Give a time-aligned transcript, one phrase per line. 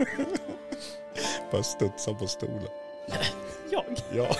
[1.52, 2.68] Bara studsa på stolen.
[3.70, 3.84] Jag?
[4.12, 4.36] Ja,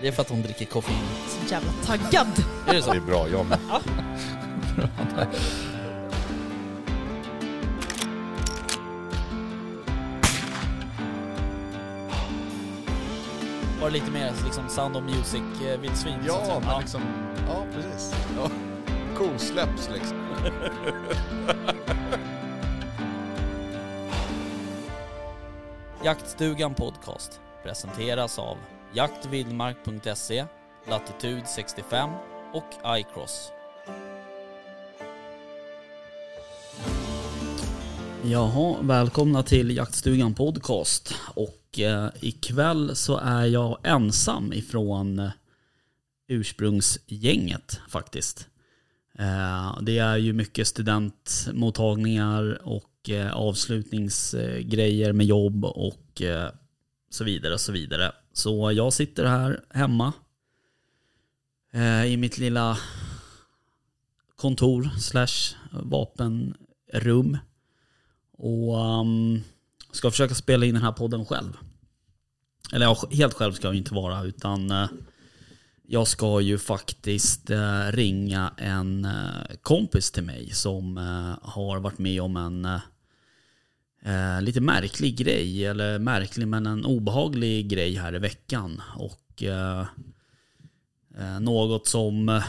[0.00, 0.96] Det är för att hon dricker koffein.
[1.28, 2.44] Så jävla taggad.
[2.68, 2.90] Är det så?
[2.90, 3.28] det är bra.
[3.28, 3.58] Jag med.
[13.80, 16.18] Var det lite mer liksom Sound of Music-vildsvin?
[16.26, 17.02] Ja, men liksom...
[17.48, 18.14] Ja, precis.
[18.36, 18.50] Ja.
[19.16, 20.16] Kosläpps liksom.
[26.06, 28.56] Jaktstugan Podcast presenteras av
[28.94, 30.46] jaktvildmark.se,
[30.88, 32.10] Latitude 65
[32.52, 33.50] och iCross.
[38.24, 41.14] Jaha, välkomna till Jaktstugan Podcast.
[41.34, 45.30] Och eh, ikväll så är jag ensam ifrån eh,
[46.28, 48.48] ursprungsgänget faktiskt.
[49.18, 56.50] Eh, det är ju mycket studentmottagningar och Eh, avslutningsgrejer med jobb och eh,
[57.10, 58.12] så vidare och så vidare.
[58.32, 60.12] Så jag sitter här hemma
[61.72, 62.78] eh, i mitt lilla
[64.36, 67.38] kontor slash vapenrum
[68.32, 69.40] och ehm,
[69.92, 71.56] ska försöka spela in den här podden själv.
[72.72, 74.88] Eller ja, helt själv ska jag inte vara utan
[75.82, 77.50] jag ska ju faktiskt
[77.90, 79.08] ringa en
[79.62, 80.96] kompis till mig som
[81.42, 82.80] har varit med om en
[84.02, 88.82] eh, lite märklig grej, eller märklig men en obehaglig grej här i veckan.
[88.96, 89.86] Och eh,
[91.18, 92.44] eh något som eh,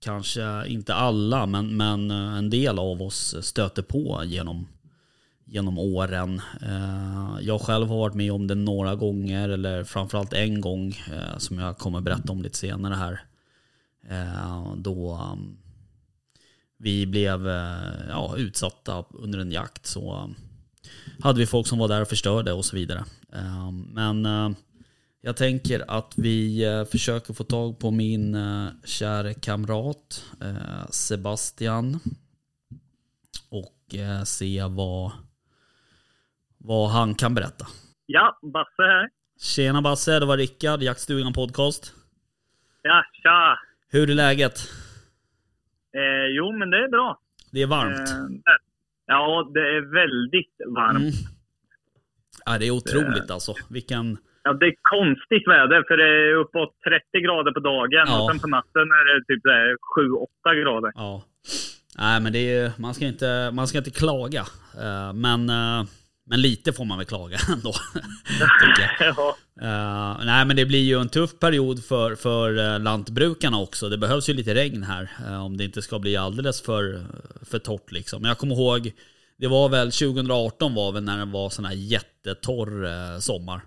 [0.00, 4.68] kanske inte alla, men, men eh, en del av oss stöter på genom,
[5.44, 6.42] genom åren.
[7.40, 10.94] Jag själv har varit med om det några gånger, eller framförallt en gång
[11.38, 13.24] som jag kommer berätta om lite senare här.
[14.76, 15.56] Då mm,
[16.76, 17.46] vi blev
[18.08, 20.30] ja, utsatta under en jakt så
[21.22, 23.04] hade vi folk som var där och förstörde och så vidare.
[23.32, 24.50] Eh, men eh,
[25.20, 30.24] jag tänker att vi eh, försöker få tag på min eh, kära kamrat
[30.90, 32.00] Sebastian
[33.50, 35.12] och se vad,
[36.58, 37.66] vad han kan berätta.
[38.06, 39.10] Ja, Basse här.
[39.40, 41.94] Tjena Basse, det var Rickard, Jaktstugan Podcast.
[42.82, 43.58] Ja, tja.
[43.88, 44.58] Hur är läget?
[45.94, 47.20] Eh, jo, men det är bra.
[47.50, 48.10] Det är varmt.
[48.10, 48.16] Eh,
[49.14, 50.98] ja, det är väldigt varmt.
[50.98, 51.12] Mm.
[52.46, 53.52] Ja, det är otroligt alltså.
[53.70, 54.18] Vilken...
[54.42, 58.22] Ja, det är konstigt väder, för det är uppåt 30 grader på dagen Ja.
[58.22, 59.42] och sen på natten är det typ
[60.44, 60.92] 7-8 grader.
[60.94, 61.22] Ja.
[61.98, 64.40] Nej men det är man ska inte, man ska inte klaga.
[64.84, 65.84] Eh, Men, eh,
[66.30, 67.72] men lite får man väl klaga ändå.
[69.00, 73.88] Ja, Eh, nej men det blir ju en tuff period för, för eh, lantbrukarna också.
[73.88, 75.10] Det behövs ju lite regn här.
[75.26, 76.82] eh, om det inte ska bli alldeles för,
[77.50, 78.22] för torrt liksom.
[78.22, 78.92] Men jag kommer ihåg,
[79.38, 83.60] det var väl 2018 var väl när det var sån här jättetorr eh, sommar.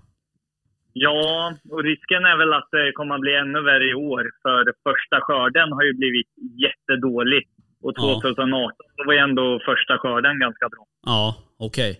[0.93, 4.23] ja, och risken är väl att det kommer att bli ännu värre i år.
[4.43, 6.27] För första skörden har ju blivit
[6.65, 7.43] jättedålig.
[7.83, 8.01] Och Ja.
[8.21, 10.83] 2018 då var ju ändå första skörden ganska bra.
[11.05, 11.91] Ja, okej.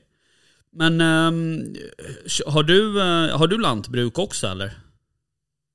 [0.76, 1.64] Men ehm,
[2.48, 4.72] har, du, eh, har du lantbruk också eller?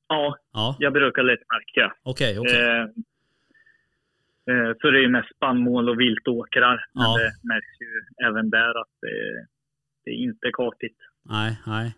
[0.08, 1.94] Ja, Ja, jag brukar lite märka.
[2.02, 2.60] okej, okej.
[2.60, 2.82] Eh,
[4.50, 6.86] eh, så det är ju mest spannmål och viltåkrar.
[6.94, 7.18] Men Ja.
[7.18, 9.46] det märks ju även där att det,
[10.04, 10.96] det är inte kartigt.
[11.24, 11.94] Nej, nej.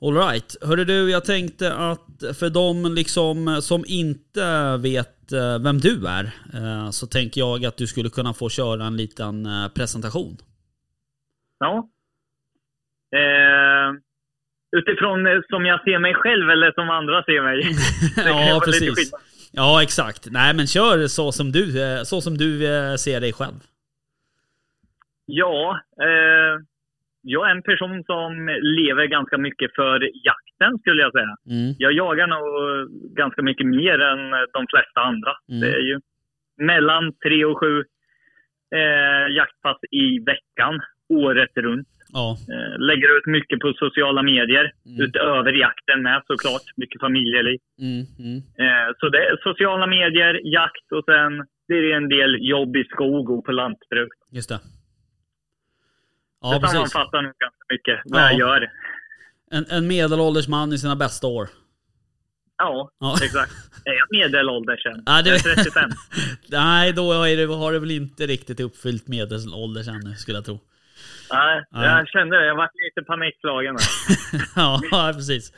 [0.00, 0.56] Alright.
[0.62, 6.24] Hörru du, jag tänkte att för de liksom som inte vet eh, vem du är
[6.54, 10.36] eh, så tänker jag att du skulle kunna få köra en liten eh, presentation.
[11.58, 11.88] Ja.
[13.20, 13.92] Eh,
[14.76, 17.60] utifrån eh, som jag ser mig själv eller som andra ser mig.
[18.26, 19.12] Ja, precis.
[19.52, 20.26] Ja, exakt.
[20.30, 23.58] Nej, men kör så som du, eh, så som du eh, ser dig själv.
[25.26, 26.54] Ja, eh,
[27.22, 31.36] jag är en person som lever ganska mycket för jakten skulle jag säga.
[31.50, 31.74] Mm.
[31.78, 32.44] Jag jagar nog
[33.16, 35.32] ganska mycket mer än de flesta andra.
[35.48, 35.60] Mm.
[35.60, 36.00] Det är ju
[36.56, 37.84] mellan tre och sju
[38.74, 41.88] eh, jaktpass i veckan, året runt.
[42.16, 45.00] Ja, Eh, lägger ut mycket på sociala medier, Mm.
[45.04, 46.66] utöver jakten med såklart.
[46.76, 47.58] Mycket familjeliv.
[47.80, 48.36] mm, mm.
[48.64, 51.32] Eh, så det är sociala medier, jakt och sen
[51.68, 54.12] blir det en del jobb i skog och på lantbruk.
[54.30, 54.54] just det.
[54.54, 54.60] det
[56.40, 56.72] Ja, precis.
[56.72, 58.30] sammanfattar nog ganska mycket vad Ja.
[58.30, 58.70] jag gör.
[59.50, 61.48] En, en medelålders man i sina bästa år.
[62.58, 63.16] Ja, Ja.
[63.24, 63.52] exakt.
[63.84, 65.02] Är jag medelålders än?
[65.06, 65.90] Ja, det- Jag är 35.
[66.50, 70.58] Nej, då är det, har det väl inte riktigt uppfyllt medelålders ännu, skulle jag tro.
[71.32, 71.84] Nej, Ja.
[71.98, 72.46] jag kände det.
[72.46, 73.76] Jag var lite panikslagen.
[74.90, 75.52] ja, precis.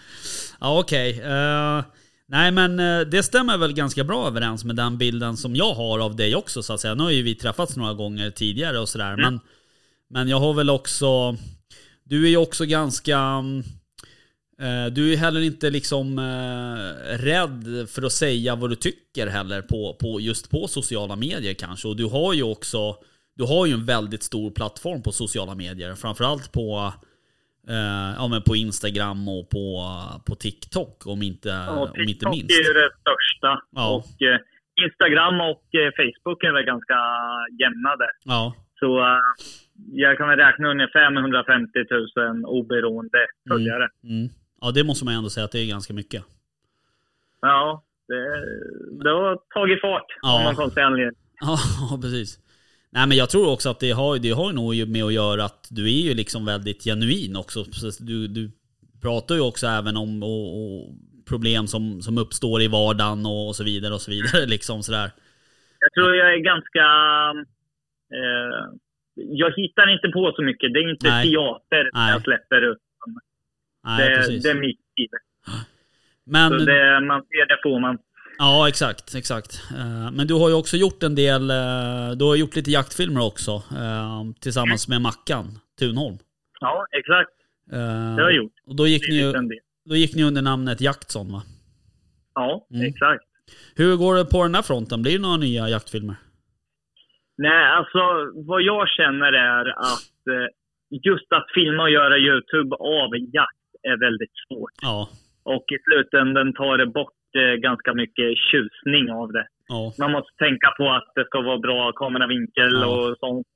[0.60, 1.20] Ja, okej.
[1.20, 1.84] Eh,
[2.28, 5.98] nej, men eh, det stämmer väl ganska bra överens med den bilden som jag har
[5.98, 6.94] av dig också, så att säga.
[6.94, 9.40] Nu har ju vi träffats några gånger tidigare och sådär, men,
[10.10, 11.36] men jag har väl också...
[12.04, 13.19] du är ju också ganska...
[13.19, 13.58] mm,
[14.60, 19.62] eh, Du är heller inte liksom eh, rädd för att säga vad du tycker heller
[19.62, 21.88] på, på just på sociala medier kanske.
[21.88, 22.96] Och du har ju också,
[23.38, 25.94] du har ju en väldigt stor plattform på sociala medier.
[25.94, 26.92] Framförallt på,
[27.68, 29.84] eh, ja, men på Instagram och på,
[30.26, 32.50] på TikTok om inte, Ja, om inte TikTok minst.
[32.50, 33.62] är ju det största.
[33.70, 33.94] Ja.
[33.96, 34.38] Och eh,
[34.86, 36.98] Instagram och eh, Facebook är väl ganska
[37.62, 38.10] jämna där.
[38.24, 39.20] Ja, Så eh,
[39.92, 41.70] jag kan väl räkna ungefär med 150
[42.16, 43.18] 000 oberoende
[43.48, 43.88] följare.
[44.04, 44.28] mm.
[44.60, 46.22] ja, det måste man ändå säga att det är ganska mycket.
[47.40, 48.22] Ja, det,
[49.04, 50.42] det har tagit fart Ja.
[50.44, 51.20] någon konstig anledning.
[51.40, 51.58] Ja,
[52.02, 52.38] precis.
[52.96, 55.69] Nej men jag tror också att det har, det har nog med att göra att
[55.70, 57.64] du är ju liksom väldigt genuin också.
[57.64, 58.50] Så Du, du
[59.02, 60.94] pratar ju också även om och, och
[61.31, 64.46] problem som, som uppstår i vardagen och, och så vidare och så vidare.
[64.54, 65.10] Liksom sådär.
[65.81, 66.84] Jag tror jag är ganska...
[68.19, 68.64] Eh,
[69.14, 70.72] jag hittar inte på så mycket.
[70.72, 71.22] Det är inte Nej.
[71.31, 72.12] teater Nej.
[72.12, 72.78] jag släpper ut.
[73.87, 74.43] Nej, Det, precis.
[74.43, 75.08] det är mitt liv.
[76.25, 77.98] Men, Så det, man ser det får man.
[78.38, 79.62] Ja, exakt, exakt.
[79.78, 83.26] Eh, Men du har ju också gjort en del, eh, du har gjort lite jaktfilmer
[83.26, 83.50] också.
[83.50, 85.46] eh, Tillsammans med Mackan
[85.78, 86.18] Tunholm.
[86.60, 87.30] Ja, exakt.
[87.70, 88.52] Det har jag gjort.
[88.66, 89.32] Och då gick, ni
[89.88, 91.42] då gick ni under namnet Jaktson va?
[92.34, 92.86] Ja, Mm.
[92.86, 93.24] exakt.
[93.76, 95.02] Hur går det på den här fronten?
[95.02, 96.16] Blir det några nya jaktfilmer?
[97.38, 97.98] Nej, alltså
[98.46, 100.12] vad jag känner är att
[100.90, 104.72] just att filma och göra YouTube av jakt är väldigt svårt.
[104.82, 105.08] Ja,
[105.42, 107.12] Och i slutändan tar det bort
[107.56, 109.46] ganska mycket tjusning av det.
[109.68, 112.86] ja, Man måste tänka på att det ska vara bra kameravinkel Ja.
[112.86, 113.46] och sånt.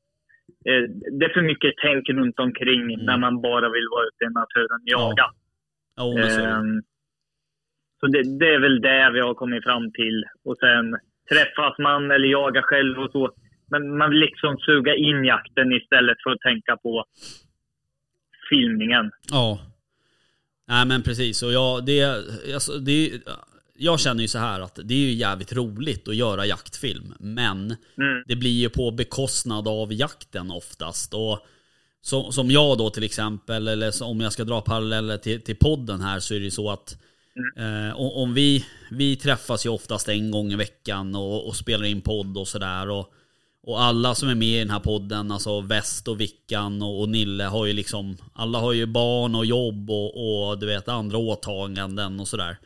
[0.69, 0.83] Eh,
[1.19, 3.07] Det är för mycket tänk runt omkring Mm.
[3.07, 5.01] när man bara vill vara ute i naturen och Ja.
[5.09, 5.27] jaga.
[5.97, 6.45] ja är det.
[6.47, 6.83] Ehm,
[8.01, 10.25] Så det, det är väl det vi har kommit fram till.
[10.45, 10.97] Och sen
[11.33, 13.31] träffas man eller jagar själv och så.
[13.71, 17.05] Men man vill liksom suga in jakten istället för att tänka på
[18.51, 19.11] filmningen.
[19.31, 19.59] Ja.
[20.69, 21.43] Nej men precis.
[21.43, 22.05] Och jag, det,
[22.55, 23.11] alltså, det,
[23.83, 27.15] jag känner ju så här att det är ju jävligt roligt att göra jaktfilm.
[27.19, 28.23] Men Mm.
[28.27, 31.15] det blir ju på bekostnad av jakten oftast.
[31.15, 31.39] Och
[32.03, 36.01] så, som jag då till exempel, eller om jag ska dra paralleller till, till podden
[36.01, 36.97] här så är det ju så att
[37.59, 41.85] eh, om om vi, vi träffas ju oftast en gång i veckan och, och spelar
[41.85, 42.89] in podd och sådär.
[42.91, 43.13] Och,
[43.63, 47.09] och alla som är med i den här podden, alltså Väst och Vickan och, och
[47.09, 51.19] Nille har ju liksom, alla har ju barn och jobb och, och du vet andra
[51.19, 52.57] åtaganden och sådär.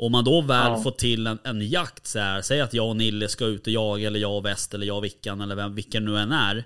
[0.00, 0.80] Om man då väl Ja.
[0.82, 3.72] får till en, en jakt så här, säg att jag och Nille ska ut och
[3.72, 6.64] jaga eller jag och Väst eller jag och Vickan eller vem, vilken nu än är.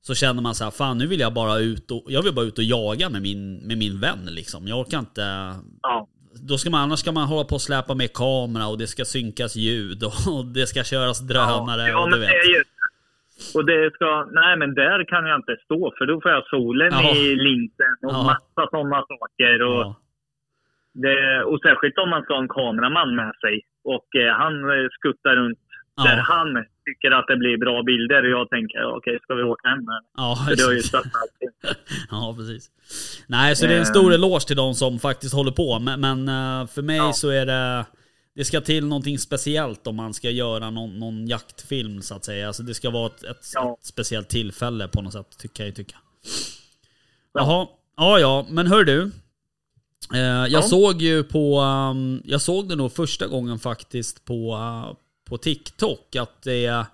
[0.00, 2.44] Så känner man så här, fan nu vill jag bara ut och, jag vill bara
[2.44, 4.68] ut och jaga med min, med min vän liksom.
[4.68, 6.08] Jag orkar inte, Ja.
[6.34, 9.04] då ska man, annars ska man hålla på och släpa med kamera och det ska
[9.04, 12.30] synkas ljud och, och det ska köras drönare ja, och du vet.
[13.54, 16.92] och det ska, nej men där kan jag inte stå för då får jag solen
[17.16, 18.22] i linsen och Ja.
[18.22, 19.62] massa sådana saker.
[19.62, 19.94] Och,
[20.94, 24.88] det, och särskilt om man ska ha en kameraman med sig och eh, han eh,
[24.98, 25.58] skuttar runt
[25.96, 26.02] Ja.
[26.04, 29.68] där han tycker att det blir bra bilder och jag tänker okej, ska vi åka
[29.68, 29.78] hem?
[29.78, 30.02] eller?
[30.16, 30.82] ja, För det har ju
[32.10, 32.70] ja, precis.
[33.26, 35.78] Nej, så det är en stor eloge till de som faktiskt håller på.
[35.78, 37.12] Men, men eh, för mig Ja.
[37.12, 37.86] så är det...
[38.34, 42.46] Det ska till någonting speciellt om man ska göra någon, någon jaktfilm så att säga.
[42.46, 43.76] Alltså det ska vara ett, ett, Ja.
[43.80, 45.96] ett speciellt tillfälle på något sätt, tycker jag ju tycka.
[47.32, 47.40] Ja.
[47.40, 49.10] Jaha, ja ja, men hör du.
[50.14, 50.62] Eh, jag Ja.
[50.62, 54.96] såg ju på, um, jag såg det nog första gången faktiskt på, uh,
[55.28, 56.86] på TikTok att det,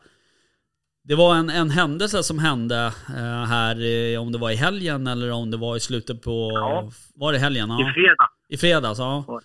[1.04, 3.74] det var en, en händelse som hände eh, här,
[4.18, 6.90] om det var i helgen eller om det var i slutet på, Ja.
[7.14, 7.68] var det helgen?
[7.70, 7.90] Ja.
[7.90, 8.30] I fredag.
[8.48, 9.24] I fredags, ja.
[9.28, 9.40] Ja.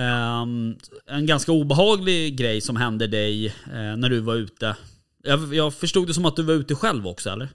[0.00, 4.76] Ehm, en ganska obehaglig grej som hände dig eh, när du var ute.
[5.22, 7.48] Jag, jag förstod det som att du var ute själv också, eller?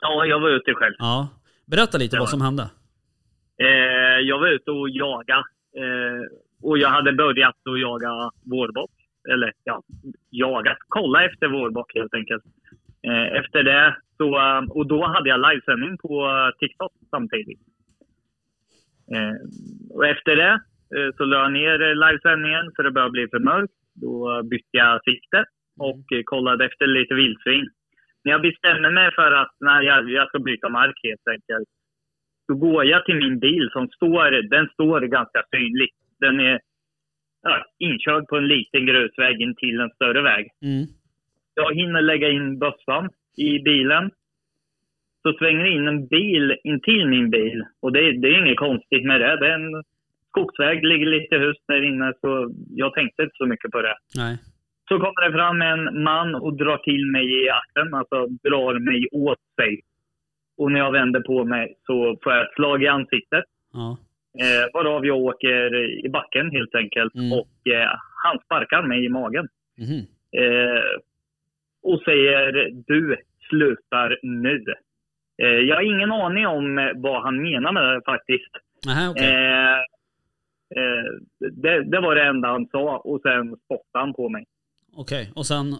[0.00, 0.94] Ja, jag var ute själv.
[0.98, 1.28] Ja.
[1.66, 2.20] Berätta lite Ja.
[2.22, 2.62] vad som hände.
[3.60, 3.68] Eh,
[4.16, 5.44] Eh, jag var ute och jagade.
[5.76, 6.22] Eh,
[6.62, 8.90] och jag hade börjat att jaga vårbock.
[9.28, 9.82] Eller ja,
[10.30, 10.78] jagat.
[10.88, 12.44] Kolla efter vårbock helt enkelt.
[13.06, 17.60] Eh, efter det så, eh, och då hade jag livesändning på eh, TikTok samtidigt.
[19.14, 19.34] Eh,
[19.90, 20.60] och efter det
[21.16, 23.72] så la jag ner livesändningen för det började bli för mörkt.
[23.94, 25.44] Då bytte jag sikte
[25.78, 27.68] och kollade efter lite vildsvin.
[28.24, 31.68] Men jag bestämde mig för att nej, jag, jag ska byta mark helt enkelt.
[32.48, 35.94] Då går jag till min bil som står, den står ganska synligt.
[36.20, 36.60] Den är
[37.42, 40.48] ja, inkörd på en liten grusväg in till en större väg.
[40.62, 40.86] Mm.
[41.54, 44.10] Jag hinner lägga in bössan i bilen.
[45.22, 47.64] Så svänger in en bil in till min bil.
[47.82, 49.36] Och det, det är inget konstigt med det.
[49.40, 49.82] Det är en
[50.28, 52.12] skogsväg, ligger lite hus där inne.
[52.20, 53.96] Så jag tänkte inte så mycket på det.
[54.16, 54.38] Nej.
[54.88, 57.94] Så kommer det fram en man och drar till mig i axeln.
[57.94, 59.80] Alltså drar mig åt sig.
[60.58, 63.44] Och när jag vänder på mig så får jag ett slag i ansiktet.
[63.72, 63.98] Ja.
[64.40, 65.74] Eh, varav jag åker
[66.06, 67.14] i backen helt enkelt.
[67.14, 67.32] Mm.
[67.32, 67.90] Och eh,
[68.24, 69.48] han sparkar mig i magen.
[69.78, 70.06] Mhm.
[70.42, 71.00] Eh,
[71.82, 73.16] och säger du
[73.48, 74.64] slutar nu.
[75.42, 78.52] Eh, jag har ingen aning om eh, vad han menar med det faktiskt.
[78.86, 79.24] Nähä, okej.
[79.24, 79.78] Eh,
[80.78, 81.04] eh,
[81.38, 84.44] det, det var det enda han sa och sen spottade han på mig.
[84.96, 85.72] Okej, och sen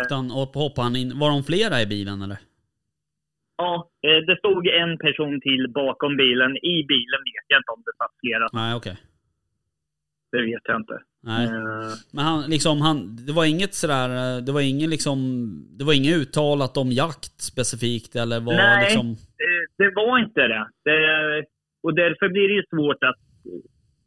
[0.00, 1.18] åkte han, hoppade han in.
[1.18, 2.38] Var de flera i bilen eller?
[3.56, 6.56] Ja, eh, det stod en person till bakom bilen.
[6.56, 8.46] I bilen vet jag inte om det satt flera.
[8.52, 8.96] Nej, okej.
[10.32, 10.98] Det vet jag inte.
[11.22, 11.46] Nej.
[11.46, 15.18] Eh, Men han, liksom, han, det var inget sådär, eh, det var ingen liksom,
[15.78, 18.84] det var inget uttalat om jakt specifikt eller var Nej.
[18.84, 19.06] liksom...
[19.44, 20.66] Eh, det var inte det.
[20.84, 21.44] det.
[21.82, 23.20] Och därför blir det ju svårt att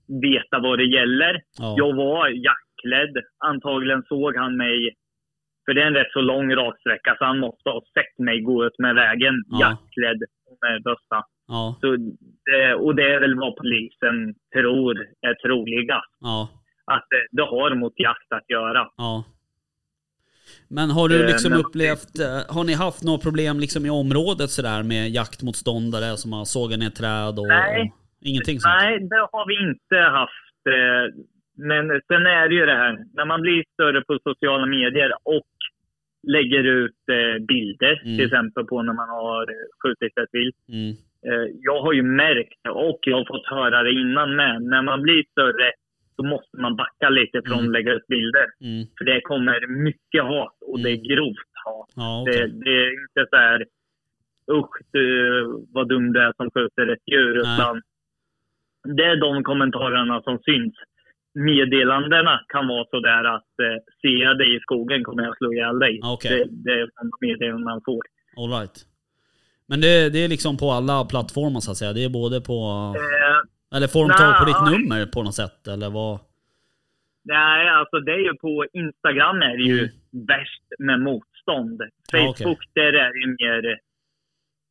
[0.08, 1.42] veta vad det gäller.
[1.60, 1.75] Ja.
[1.77, 3.24] Jag var jaktklädd.
[3.38, 4.96] Antagligen såg han mig,
[5.67, 8.65] för det är en rätt så lång raksträcka, så han måste ha sett mig gå
[8.65, 9.59] ut med vägen Ja.
[9.62, 10.19] jaktklädd
[10.62, 11.19] med bössa.
[11.47, 11.88] Ja, Så
[12.86, 16.13] och det är väl vad polisen tror är troligast.
[16.19, 16.50] ja,
[16.86, 18.88] Att det, det har mot jakt att göra.
[18.97, 19.24] ja.
[20.69, 23.89] Men har du Eh, liksom men- upplevt, eh, har ni haft några problem liksom i
[23.89, 27.47] området sådär med jaktmotståndare som har sågat ner träd och...
[27.47, 27.81] Nej.
[27.81, 28.75] och ingenting sånt?
[28.81, 30.63] Nej, det har vi inte haft.
[31.58, 35.48] Men sen är det ju det här, när man blir större på sociala medier och
[36.28, 38.18] lägger ut eh, bilder, Mm.
[38.18, 40.56] till exempel på när man har eh, skjutit ett vilt.
[40.70, 40.90] Mm.
[41.28, 45.02] Eh, Jag har ju märkt, och jag har fått höra det innan med, när man
[45.02, 45.72] blir större
[46.16, 47.66] så måste man backa lite från Mm.
[47.66, 48.46] att lägga ut bilder.
[48.62, 48.86] Mm.
[48.98, 51.90] För det kommer mycket hat och det är grovt hat.
[51.96, 52.34] Ja, okej.
[52.42, 53.66] Det, det är inte så här,
[54.52, 57.38] usch du, vad dum du är som skjuter ett djur.
[57.38, 57.82] Utan
[58.98, 60.74] det är de kommentarerna som syns.
[61.46, 65.53] Meddelandena kan vara så där att eh, ser jag dig i skogen kommer jag slå
[65.53, 66.00] ihjäl dig.
[66.03, 66.29] Okej.
[66.32, 68.01] Det, det är sådana meddelanden man får.
[68.38, 68.77] All right.
[69.70, 71.94] Men det, det är liksom på alla plattformar så att säga?
[71.94, 72.58] Det är både på...
[72.98, 75.67] Eh, Eller får de tag på ditt nummer på något sätt?
[75.67, 76.20] Eller vad?
[77.29, 80.25] nej, alltså det är ju på Instagram är det ju Mm.
[80.27, 81.82] värst med motstånd.
[82.12, 83.60] Ja, Facebook, där är det ju mer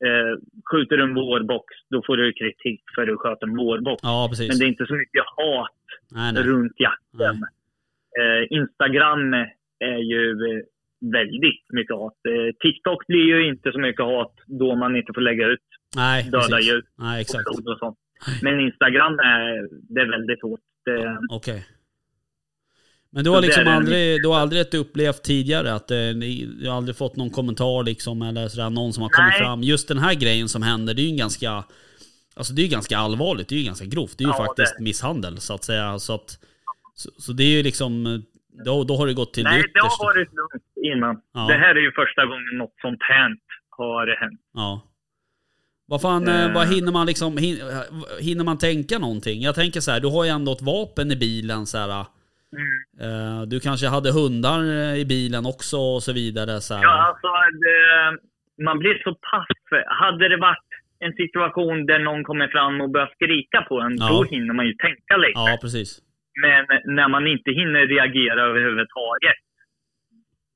[0.07, 0.33] eh,
[0.71, 4.01] skjuter en vårbox, då får du kritik för att du sköt en vårbox.
[4.03, 4.49] Ja, precis.
[4.49, 5.76] Men det är inte så mycket hat
[6.11, 6.43] nej, nej.
[6.43, 7.37] runt jakten.
[8.21, 9.35] Eh, Instagram
[9.79, 10.65] är ju eh,
[11.01, 12.19] väldigt mycket hat.
[12.29, 16.25] Eh, TikTok blir ju inte så mycket hat då man inte får lägga ut nej,
[16.25, 16.69] döda precis.
[16.69, 17.49] djur Nej, exakt.
[17.49, 17.99] och och sånt.
[18.43, 20.61] Men Instagram är, det är väldigt hårt.
[21.31, 21.67] Okej.
[23.17, 25.97] Men du har liksom aldrig, du har aldrig upplevt tidigare att eh,
[26.61, 29.41] du har aldrig fått någon kommentar liksom eller sådär, någon som har kommit Nej.
[29.41, 29.63] fram.
[29.63, 31.65] Just den här grejen som händer, det är ju en ganska,
[32.37, 34.19] alltså det är ju ganska allvarligt, det är ju ganska grovt.
[34.19, 34.85] Det är ju Ja, faktiskt det.
[34.85, 35.99] misshandel så att säga.
[35.99, 36.31] Så, att,
[36.95, 38.23] så, så det är ju liksom,
[38.65, 40.05] då, då har det gått till nej, det det har yttersta.
[40.05, 40.65] varit lugnt
[40.95, 41.21] innan.
[41.35, 41.47] Ja.
[41.47, 43.31] Det här är ju första gången något sånt här
[43.71, 44.41] har hänt.
[44.55, 44.83] Ja.
[45.89, 46.55] Vad fan, eh, Eh.
[46.55, 47.59] vad hinner man liksom, hin,
[48.21, 49.43] hinner man tänka någonting?
[49.43, 52.07] Jag tänker så här, du har ju ändå ett vapen i bilen så här.
[53.01, 56.83] Eh, du kanske hade hundar eh, i bilen också och så vidare så här.
[56.83, 57.27] Ja, alltså,
[57.63, 59.47] det, man blir så paff.
[59.87, 60.66] Hade det varit
[60.99, 64.09] en situation där någon kommer fram och börjar skrika på en, Ja.
[64.09, 65.33] då hinner man ju tänka lite.
[65.35, 65.99] Ja, precis.
[66.43, 69.37] Men när man inte hinner reagera överhuvudtaget,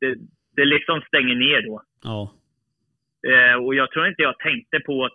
[0.00, 0.14] det,
[0.56, 1.82] det liksom stänger ner då.
[2.02, 2.34] Ja.
[3.30, 5.12] Eh, och jag tror inte jag tänkte på att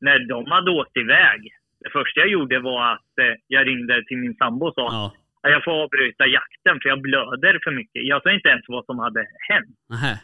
[0.00, 1.40] när de hade åkt iväg,
[1.80, 5.14] det första jag gjorde var att eh, jag ringde till min sambo och sa Ja.
[5.42, 8.02] att jag får avbryta jakten för jag blöder för mycket.
[8.12, 9.76] Jag sa inte ens vad som hade hänt.
[9.90, 10.20] Nähä.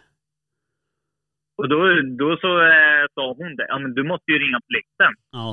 [1.61, 1.79] Och då,
[2.23, 5.13] då så eh, sa hon det, ja men du måste ju ringa polisen.
[5.33, 5.49] Ja.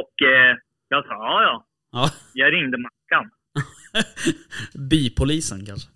[0.00, 0.56] Och eh,
[0.88, 1.56] jag sa, ja ja,
[1.92, 2.04] Ja.
[2.34, 3.30] jag ringde Mackan.
[4.90, 5.90] Bipolisen kanske.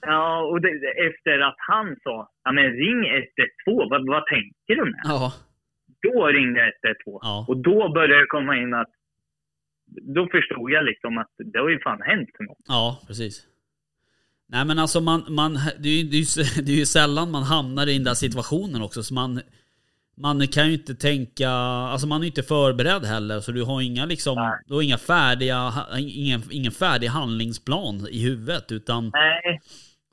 [0.00, 0.68] Ja, och det,
[1.08, 3.00] efter att han sa, ja men ring
[3.66, 5.00] 112, vad, vad tänker du med?
[5.04, 5.32] Ja.
[6.02, 7.18] Då ringde jag 112.
[7.22, 7.44] Ja.
[7.48, 8.90] Och då började det komma in att,
[10.16, 12.58] då förstod jag liksom att det har ju fan hänt något.
[12.68, 13.46] Ja, precis.
[14.52, 16.02] Nej men alltså man, man det, är ju,
[16.64, 19.02] det, är ju, sällan man hamnar i den där situationen också.
[19.02, 19.40] Så man,
[20.16, 21.50] man kan ju inte tänka,
[21.92, 23.40] alltså man är ju inte förberedd heller.
[23.40, 24.58] Så du har inga liksom, Nej.
[24.66, 28.72] du har inga färdiga, ingen, ingen färdig handlingsplan i huvudet.
[28.72, 29.60] Utan, Nej,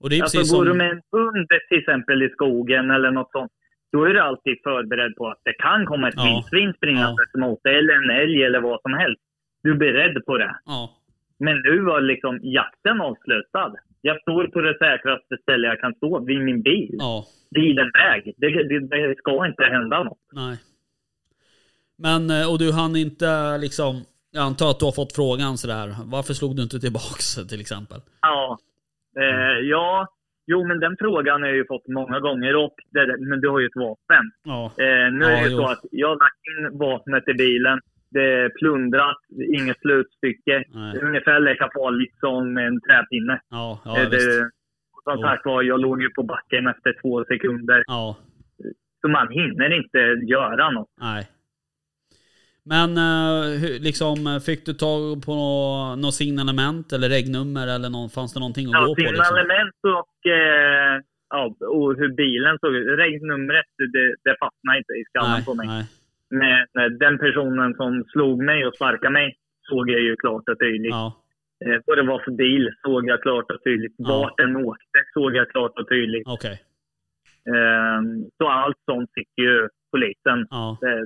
[0.01, 2.91] och det är alltså precis går du som, med en hund till exempel i skogen
[2.91, 3.51] eller något sånt,
[3.91, 6.24] då är du alltid förberedd på att det kan komma ett Ja.
[6.25, 9.22] vildsvin springandes mot dig, eller en älg eller vad som helst.
[9.63, 10.56] Du är beredd på det.
[10.65, 10.89] ja,
[11.39, 13.74] Men nu var liksom jakten avslutad.
[14.01, 16.89] Jag står på det säkraste ställe jag kan stå, vid min bil.
[16.99, 18.33] ja, Vid en väg.
[18.37, 20.17] Det, det, det ska inte hända något.
[20.33, 20.57] nej.
[21.97, 24.01] Men, eh, och du hann inte liksom,
[24.31, 27.97] jag antar att du har fått frågan sådär, varför slog du inte tillbaks till exempel?
[28.21, 28.57] Ja.
[29.19, 30.07] Eh, ja,
[30.49, 32.55] Jo, men den frågan har jag ju fått många gånger.
[32.55, 34.25] Och det, men du har ju ett vapen.
[34.43, 34.65] Ja.
[34.65, 35.57] Eh, nu är det Ja, ju jo.
[35.57, 37.79] så att jag har lagt in vapnet i bilen.
[38.09, 39.17] Det är plundrat,
[39.59, 40.63] inget slutstycke.
[40.69, 40.93] Nej.
[40.93, 43.39] Det är ungefär lika farligt som en träpinne.
[43.49, 44.27] Ja, ja Eh, visst.
[44.27, 44.49] det,
[45.03, 47.83] som sagt var, jag låg ju på backen efter två sekunder.
[47.87, 48.17] Ja,
[49.01, 50.89] Så man hinner inte göra något.
[51.01, 51.27] nej.
[52.69, 53.45] Men eh,
[53.87, 58.65] liksom, fick du tag på något nå signalement eller regnummer eller någon, fanns det någonting
[58.67, 59.01] att Ja, gå på?
[59.01, 59.25] Liksom?
[59.25, 62.99] signalement och, eh, ja, och hur bilen såg ut.
[62.99, 65.67] Regnumret, det, det fastnade inte i skallen på mig.
[65.67, 65.83] nej.
[66.29, 66.67] Men
[67.00, 69.38] den personen som slog mig och sparkade mig
[69.69, 70.91] såg jag ju klart och tydligt.
[70.91, 71.24] Ja,
[71.65, 73.93] Eh, vad det var för bil såg jag klart och tydligt.
[73.98, 74.07] Ja.
[74.19, 76.27] Vart den åkte såg jag klart och tydligt.
[76.27, 76.62] okej.
[77.53, 78.01] Eh,
[78.38, 80.48] så allt sånt fick ju polisen.
[80.50, 81.03] Ja, Eh,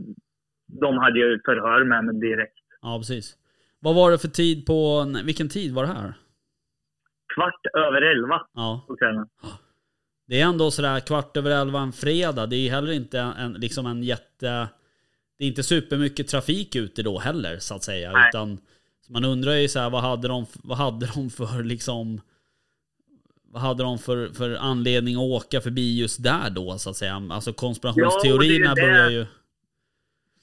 [0.82, 2.58] de hade ju förhör med mig direkt.
[2.82, 3.38] ja, precis.
[3.80, 6.14] Vad var det för tid på, vilken tid var det här?
[7.36, 9.26] Kvart över elva Ja, på kvällen.
[10.28, 12.46] det är ändå sådär kvart över elva en fredag.
[12.46, 14.68] Det är heller inte en, liksom en jätte...
[15.42, 18.12] Det är inte supermycket trafik ute då heller så att säga.
[18.12, 18.30] Nej.
[18.30, 18.58] Utan
[19.10, 22.22] man undrar ju så här, vad hade de, vad hade de för liksom...
[23.54, 27.16] Vad hade de för, för anledning att åka förbi just där då så att säga?
[27.32, 29.26] Alltså konspirationsteorierna Ja, börjar ju...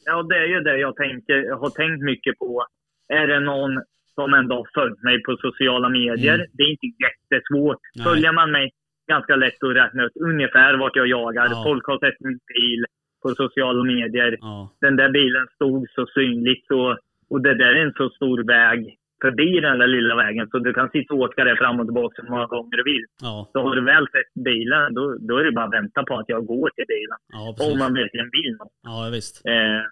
[0.04, 2.66] Ja, det är ju det jag, tänker, har tänkt mycket på.
[3.08, 3.82] Är det någon
[4.14, 6.34] som ändå har följt mig på sociala medier?
[6.34, 6.46] Mm.
[6.52, 7.82] Det är inte jättesvårt.
[7.94, 8.04] Nej.
[8.04, 8.70] Följer man mig
[9.08, 11.46] ganska lätt att räkna ut ungefär vart jag jagar.
[11.50, 11.62] Ja.
[11.64, 12.84] Folk har sett min bil
[13.22, 14.37] på sociala medier.
[14.40, 16.66] Ja, Den där bilen stod så synligt.
[16.66, 16.96] Så,
[17.30, 20.48] och det där är en så stor väg förbi den där lilla vägen.
[20.50, 23.04] Så du kan sitta och åka där fram och tillbaka hur många gånger du vill.
[23.22, 26.14] ja, Så har du väl sett bilen, då, då är det bara att vänta på
[26.18, 27.18] att jag går till bilen.
[27.32, 28.72] ja Om man verkligen vill något.
[28.82, 29.46] Ja, visst.
[29.46, 29.82] Eh,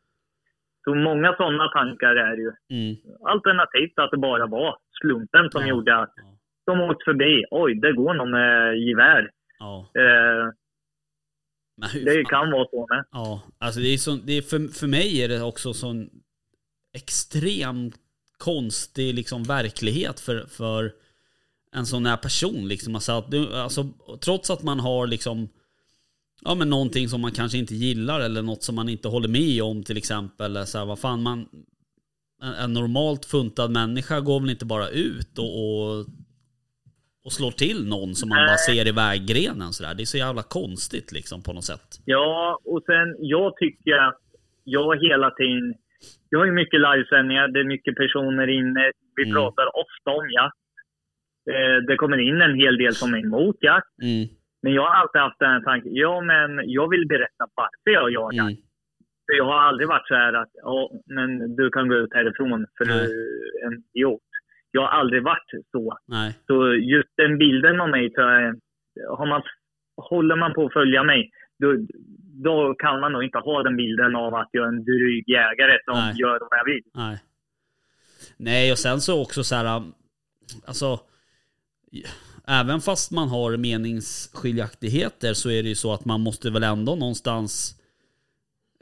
[0.85, 2.51] så många sådana tankar är ju.
[2.77, 2.95] Mm.
[3.25, 5.69] Alternativt att det bara var slumpen som Ja.
[5.69, 6.15] gjorde att
[6.67, 7.45] de åkte förbi.
[7.51, 9.31] Oj, det går någon med gevär.
[9.59, 9.91] Ja.
[10.03, 10.45] Eh,
[11.77, 13.05] Men det kan vara så med.
[13.13, 16.11] Ja, alltså det är så, det är för, för mig är det också sån
[16.95, 17.93] extrem
[18.39, 20.93] konstig liksom verklighet för, för
[21.73, 22.95] en sån här person liksom.
[22.95, 23.89] Alltså, att du, alltså,
[24.21, 25.49] trots att man har liksom
[26.41, 29.63] Ja men någonting som man kanske inte gillar eller något som man inte håller med
[29.63, 30.47] om till exempel.
[30.47, 31.49] Eller så här, vad fan man
[32.43, 36.07] en, en normalt funtad människa går väl inte bara ut och, och,
[37.27, 39.95] och slår till någon som man bara ser i väggrenen sådär.
[39.97, 41.89] Det är så jävla konstigt liksom på något sätt.
[42.05, 44.21] Ja, och sen jag tycker att
[44.65, 45.75] jag hela tiden...
[46.31, 48.85] Jag har ju mycket livesändningar, det är mycket personer inne.
[49.17, 49.35] Vi Mm.
[49.35, 50.57] pratar ofta om jakt.
[51.55, 53.95] Eh, det kommer in en hel del som är emot jakt.
[54.03, 54.27] Mm,
[54.63, 58.11] Men jag har alltid haft den här tanken, ja men jag vill berätta varför jag
[58.13, 58.43] jagar.
[58.51, 58.57] mm,
[59.27, 62.67] För jag har aldrig varit så här att, ja men du kan gå ut härifrån
[62.79, 64.23] för du är en idiot.
[64.77, 65.99] Jag har aldrig varit så.
[66.07, 66.31] nej.
[66.47, 68.55] Så just den bilden av mig, så är,
[69.19, 69.43] har man,
[69.97, 71.69] håller man på att följa mig, då,
[72.49, 75.79] då kan man nog inte ha den bilden av att jag är en dryg jägare
[75.85, 76.15] som Nej.
[76.23, 76.83] gör vad jag vill.
[76.95, 77.17] Nej.
[78.37, 79.83] Nej, och sen så också så här,
[80.67, 81.01] alltså,
[82.49, 86.95] även fast man har meningsskiljaktigheter så är det ju så att man måste väl ändå
[86.95, 87.81] någonstans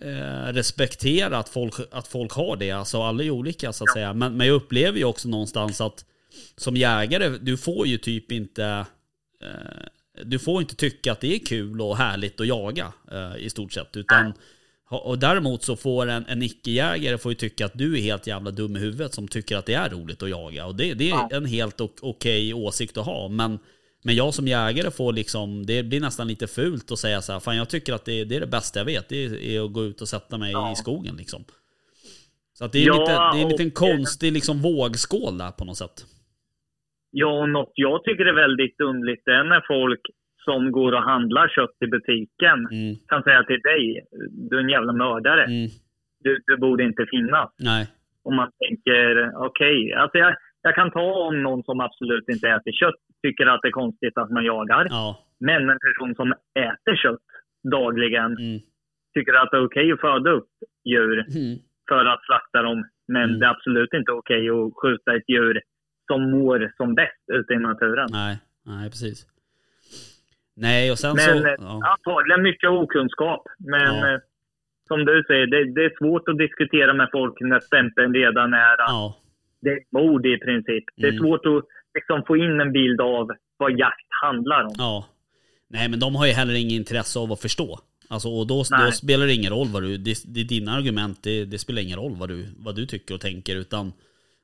[0.02, 2.70] eh, respektera att folk, att folk har det.
[2.70, 4.12] Alltså alla är olika så att säga.
[4.12, 6.04] Men, men jag upplever ju också någonstans att
[6.56, 8.86] som jägare, du får ju typ inte
[9.42, 9.86] eh,
[10.24, 13.72] du får inte tycka att det är kul och härligt att jaga eh, i stort
[13.72, 13.96] sett.
[13.96, 14.32] Utan,
[14.90, 18.50] och däremot så får en, en icke-jägare får ju tycka att du är helt jävla
[18.50, 20.66] dum i huvudet som tycker att det är roligt att jaga.
[20.66, 21.28] Och det, det är Ja.
[21.32, 23.28] en helt ok- okej åsikt att ha.
[23.28, 23.58] Men,
[24.04, 27.40] men jag som jägare får liksom, det blir nästan lite fult att säga så här,
[27.40, 29.72] fan jag tycker att det, det är det bästa jag vet, det är, är att
[29.72, 30.72] gå ut och sätta mig Ja.
[30.72, 31.44] i skogen liksom.
[32.58, 35.50] Så att det är, Ja, lite, det är en liten och- konstig liksom vågskål där
[35.50, 35.96] på något sätt.
[37.10, 40.00] Ja, och något jag tycker är väldigt underligt det är när folk
[40.44, 43.82] som går och handlar kött i butiken Mm, kan säga till dig,
[44.50, 45.44] du är en jävla mördare.
[45.44, 45.68] mm,
[46.20, 47.50] Du, du borde inte finnas.
[47.58, 47.86] nej,
[48.22, 52.72] Om man tänker, okej, alltså jag, jag kan ta om någon som absolut inte äter
[52.72, 54.84] kött tycker att det är konstigt att man jagar.
[54.90, 55.06] ja,
[55.48, 56.28] Men en person som
[56.68, 57.26] äter kött
[57.78, 58.58] dagligen mm,
[59.14, 60.50] tycker att det är okej att föda upp
[60.90, 61.58] djur mm,
[61.88, 62.78] för att slakta dem.
[63.14, 63.38] Men Mm.
[63.38, 65.60] det är absolut inte okej att skjuta ett djur
[66.10, 68.08] som mår som bäst ute i naturen.
[68.12, 68.34] nej,
[68.72, 69.18] nej precis.
[70.56, 71.46] Nej, och sen Men så...
[71.48, 73.42] eh, Ja, antagligen mycket okunskap.
[73.58, 74.14] Men Ja.
[74.14, 74.20] eh,
[74.88, 78.72] som du säger, det, det är svårt att diskutera med folk när stämpeln redan är
[78.84, 79.16] att ja,
[79.60, 80.84] det är mord i princip.
[80.96, 81.22] Det är Mm.
[81.22, 84.74] svårt att liksom, få in en bild av vad jakt handlar om.
[84.78, 85.06] ja.
[85.68, 87.80] Nej, men de har ju heller ingen intresse av att förstå.
[88.08, 89.96] Alltså, och då, då spelar det ingen roll vad du...
[89.96, 93.14] Det, det är dina argument, det, det spelar ingen roll vad du, vad du tycker
[93.14, 93.92] och tänker, utan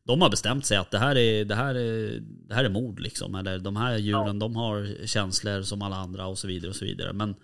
[0.05, 3.01] de har bestämt sig att det här är, det här är, det här är mord
[3.01, 3.35] liksom.
[3.35, 6.85] Eller de här djuren de har känslor som alla andra och så vidare och så
[6.85, 7.13] vidare.
[7.13, 7.35] Men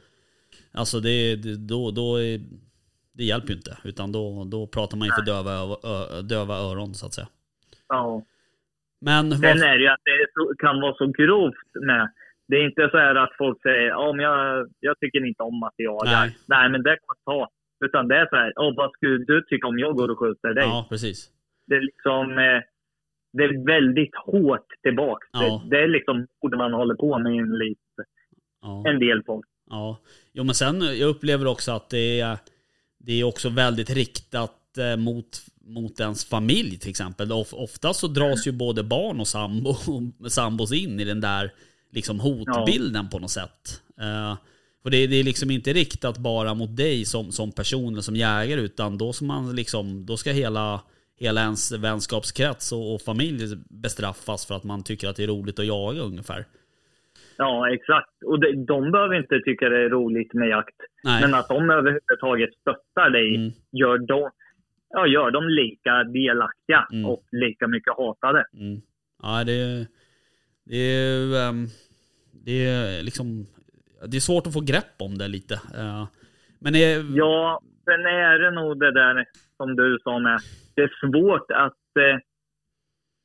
[0.73, 2.41] alltså det, det då, då är,
[3.13, 3.79] det hjälper ju inte.
[3.85, 7.29] Utan då, då pratar man ju för döva, ö, döva öron så att säga.
[7.89, 8.23] Ja.
[9.09, 12.05] Men Sen vad, är det ju att det så, kan vara så grovt med.
[12.49, 15.75] Det är inte så här att folk säger men jag, jag tycker inte om att
[15.77, 16.11] jaga.
[16.11, 16.37] Nej.
[16.47, 16.69] Nej.
[16.73, 17.41] men det kan man ta.
[17.87, 20.55] Utan det är så här, oh, vad skulle du tycka om jag går och skjuter
[20.55, 20.65] dig?
[20.65, 21.19] ja precis.
[21.67, 22.61] Det är liksom, eh,
[23.37, 25.27] det är väldigt hårt tillbaka.
[25.33, 25.63] Ja.
[25.65, 28.03] Det, det är liksom ord man håller på med en, lite,
[28.63, 28.85] Ja.
[28.89, 29.47] en del folk.
[29.71, 29.99] Ja,
[30.33, 32.39] jo men sen jag upplever också att det är,
[32.99, 35.29] det är också väldigt riktat eh, mot,
[35.67, 37.33] mot ens familj till exempel.
[37.33, 39.75] Of, ofta så dras ju både barn och sambo,
[40.29, 41.51] sambos in i den där
[41.93, 43.83] liksom hotbilden på något sätt.
[44.01, 44.37] Eh,
[44.83, 48.17] för det, det är liksom inte riktat bara mot dig som, som person eller som
[48.17, 50.81] jägare utan då ska man liksom, då ska hela,
[51.21, 55.59] hela ens vänskapskrets och, och familj bestraffas för att man tycker att det är roligt
[55.59, 56.45] att jaga ungefär.
[57.37, 58.23] Ja, exakt.
[58.27, 60.77] Och de, de behöver inte tycka det är roligt med jakt.
[61.05, 61.21] Nej.
[61.21, 63.53] Men att de överhuvudtaget stöttar dig Mm.
[63.73, 64.31] gör, dem,
[64.97, 67.07] ja, gör dem lika delaktiga Mm.
[67.07, 68.45] och lika mycket hatade.
[68.53, 68.81] Mm.
[69.23, 69.87] Ja, det,
[70.65, 71.67] det är ehm,
[72.45, 73.47] det är liksom
[74.07, 75.55] det är svårt att få grepp om det lite.
[75.55, 76.07] Eh,
[76.59, 79.25] Men det, Ja, sen är det nog det där
[79.57, 80.39] som du sa med.
[80.75, 82.19] Det är svårt att eh,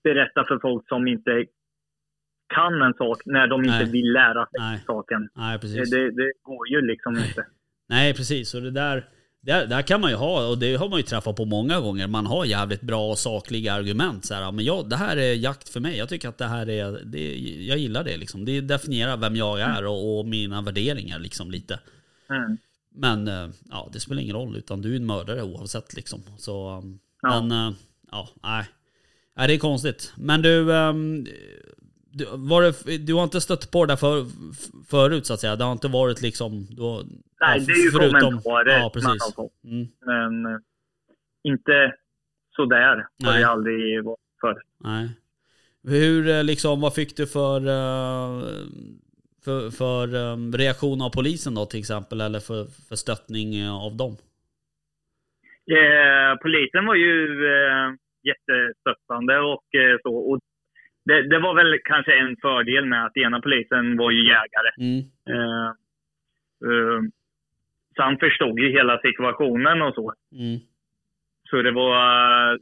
[0.03, 1.45] berätta för folk som inte
[2.53, 3.91] kan en sak när de inte Nej.
[3.91, 4.83] vill lära sig Nej.
[4.87, 5.29] saken.
[5.35, 5.89] nej, precis.
[5.91, 7.45] det, det går ju liksom inte.
[7.89, 8.53] Nej, precis.
[8.55, 9.05] Och det där,
[9.41, 12.07] där, där kan man ju ha, och det har man ju träffat på många gånger.
[12.07, 14.25] Man har jävligt bra och sakliga argument.
[14.25, 15.97] Så här, men jag, det här är jakt för mig.
[15.97, 18.45] Jag tycker att det här är, det, jag gillar det liksom.
[18.45, 21.79] Det definierar vem jag är och, och mina värderingar liksom lite.
[22.29, 22.57] Mm.
[22.95, 26.21] Men eh, ja, det spelar ingen roll, utan du är en mördare oavsett liksom.
[26.37, 27.41] Så, um, Ja.
[27.41, 27.73] men eh,
[28.11, 28.65] ja, nej.
[29.37, 30.13] Nej, det är konstigt.
[30.15, 31.27] Men du, ehm,
[32.11, 34.25] du, var det, du har inte stött på det där för,
[34.87, 35.55] förut så att säga?
[35.55, 36.67] Det har inte varit liksom...
[36.69, 37.05] Du, har-
[37.41, 39.23] Nej, det är ju förutom- kommentarer Ja, man precis.
[39.35, 39.63] har fått.
[39.63, 40.59] Mm, Men eh,
[41.43, 41.93] inte
[42.55, 43.41] sådär har Nej.
[43.41, 44.61] det aldrig varit förr.
[44.79, 45.09] nej.
[45.83, 48.41] Hur, eh, liksom, vad fick du för, eh,
[49.45, 50.07] för, för
[50.57, 52.21] reaktion av polisen då till exempel?
[52.21, 54.11] Eller för, för stöttning av dem?
[55.77, 57.87] Eh, polisen var ju eh,
[58.29, 60.15] jättestöttande och eh, så.
[60.15, 60.39] Och
[61.05, 64.71] det, det var väl kanske en fördel med att ena polisen var ju jägare.
[64.79, 64.99] Mm,
[65.33, 65.69] eh,
[68.01, 70.13] så han förstod ju hela situationen och så.
[70.31, 70.59] mm,
[71.49, 72.59] Så det var...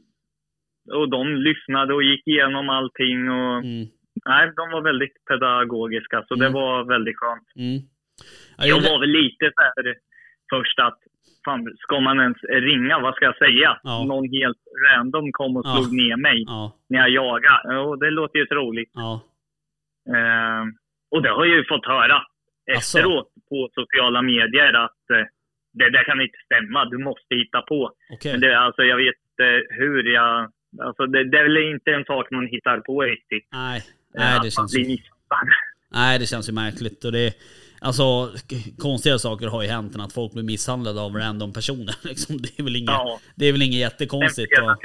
[0.92, 3.30] Och de lyssnade och gick igenom allting.
[3.30, 3.86] Och, mm,
[4.26, 6.52] Nej, de var väldigt pedagogiska, så det Mm.
[6.52, 7.48] var väldigt skönt.
[7.56, 7.78] mm.
[8.58, 9.94] Ja, Jag det- var väl lite här
[10.50, 10.98] först att,
[11.44, 12.98] fan, ska man ens ringa?
[12.98, 13.80] Vad ska jag säga?
[13.82, 14.04] Ja.
[14.04, 15.74] Någon helt random kom och Ja.
[15.74, 17.74] slog ner mig Ja, när jag jagade.
[17.74, 18.90] Jo, det låter ju troligt.
[18.94, 19.20] ja.
[20.16, 20.64] Eh,
[21.10, 22.22] och det har jag ju fått höra
[22.76, 22.98] Asså?
[22.98, 25.26] efteråt på sociala medier att eh,
[25.72, 26.84] det där kan inte stämma.
[26.84, 27.92] Du måste hitta på.
[28.12, 28.32] Okej.
[28.32, 30.52] Men det, alltså, jag vet inte hur jag...
[30.82, 33.48] Alltså, det, det är väl inte en sak man hittar på riktigt.
[33.52, 35.58] Nej, eh, nej det känns misshandlad.
[35.92, 37.04] Nej, det känns ju märkligt.
[37.04, 37.34] Och det,
[37.80, 38.04] alltså,
[38.78, 41.94] konstiga saker har ju hänt än att folk blir misshandlade av random personer.
[42.08, 42.36] Liksom.
[42.42, 43.20] Det, är väl inget, Ja.
[43.36, 44.58] det är väl inget En jättekonstigt.
[44.58, 44.76] Och.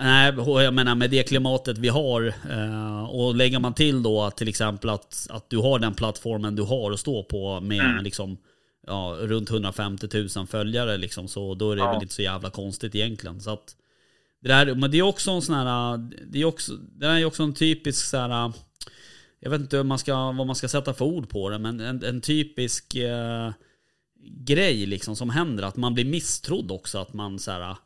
[0.00, 4.48] Nej, jag menar med det klimatet vi har eh, och lägger man till då till
[4.48, 8.04] exempel att, att du har den plattformen du har att stå på med Mm.
[8.04, 8.36] liksom
[8.86, 11.92] ja, runt 150 000 följare liksom, så då är det Ja.
[11.92, 13.40] väl inte så jävla konstigt egentligen.
[13.40, 13.76] Så att,
[14.42, 17.42] det där, men det är också en sån här, det är också, det är också
[17.42, 18.52] en typisk så här,
[19.40, 22.04] jag vet inte man ska, vad man ska sätta för ord på det, men en,
[22.04, 23.50] en typisk eh,
[24.44, 27.76] grej liksom som händer, att man blir misstrodd också, att man så här,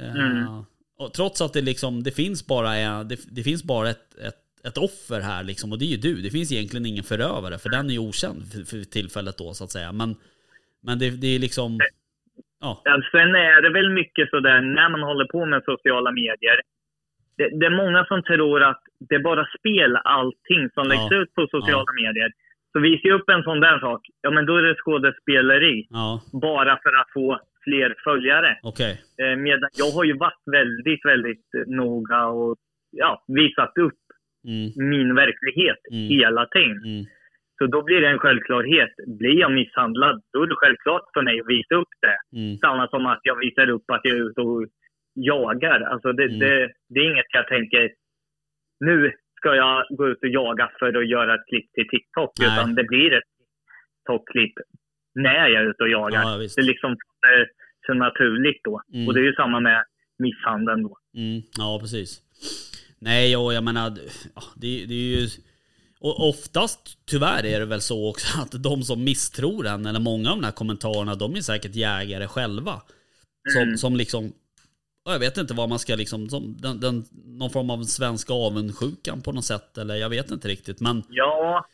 [0.00, 0.64] eh, Mm.
[0.98, 4.78] Och trots att det liksom, det finns bara, det, det finns bara ett, ett, ett
[4.78, 6.14] offer här liksom, och det är ju du.
[6.22, 9.64] Det finns egentligen ingen förövare, för den är ju okänd för, för tillfället då så
[9.64, 9.92] att säga.
[9.92, 10.16] Men,
[10.86, 11.78] men det, det är liksom,
[12.60, 16.58] ja, Ja, sen är det väl mycket sådär när man håller på med sociala medier.
[17.38, 21.16] Det, det är många som tror att det är bara spel allting som läggs Ja.
[21.22, 22.30] ut på sociala medier.
[22.72, 25.86] Så visar jag upp en sån där sak, ja men då är det skådespeleri.
[25.90, 28.58] ja, Bara för att få fler följare.
[28.62, 28.92] okej.
[29.22, 32.56] Eh, medan jag har ju varit väldigt, väldigt eh, noga och
[32.90, 34.00] ja, visat upp
[34.48, 36.08] Mm, min verklighet Mm.
[36.18, 36.78] hela tiden.
[36.84, 37.04] mm,
[37.58, 38.94] Så då blir det en självklarhet.
[39.18, 42.38] Blir jag misshandlad, då är det självklart för mig att visa upp det.
[42.38, 44.66] mm, Samma som att jag visar upp att jag är ute och
[45.14, 45.80] jagar.
[45.80, 46.38] Alltså det, Mm.
[46.38, 47.90] det, det är inget jag tänker,
[48.80, 52.30] nu ska jag gå ut och jaga för att göra ett klipp till TikTok.
[52.38, 52.48] Nej.
[52.48, 53.30] Utan det blir ett
[54.08, 54.54] TikTok-klipp
[55.22, 56.22] när jag är ute och jagar.
[56.22, 56.96] Ja, det är liksom
[57.86, 58.82] så naturligt då.
[58.94, 59.08] Mm.
[59.08, 59.84] Och det är ju samma med
[60.18, 60.98] misshandeln då.
[61.16, 62.20] Mm, ja, precis.
[62.98, 63.90] Nej, och jag menar,
[64.56, 65.28] det, det är ju...
[66.00, 70.30] Och oftast, tyvärr är det väl så också att de som misstror en, eller många
[70.30, 72.82] av de här kommentarerna, de är säkert jägare själva.
[73.52, 73.76] Som, Mm.
[73.76, 74.32] som liksom,
[75.04, 78.32] ja, jag vet inte vad man ska liksom, som den, den, någon form av svenska
[78.34, 80.80] avundsjukan på något sätt, eller jag vet inte riktigt.
[80.80, 81.66] Men Ja,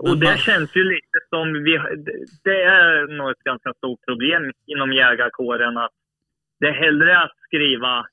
[0.00, 1.52] och det känns ju lite som...
[1.64, 1.78] Vi,
[2.44, 5.92] det är nog ett ganska stort problem inom jägarkåren att
[6.60, 8.06] det är hellre att skriva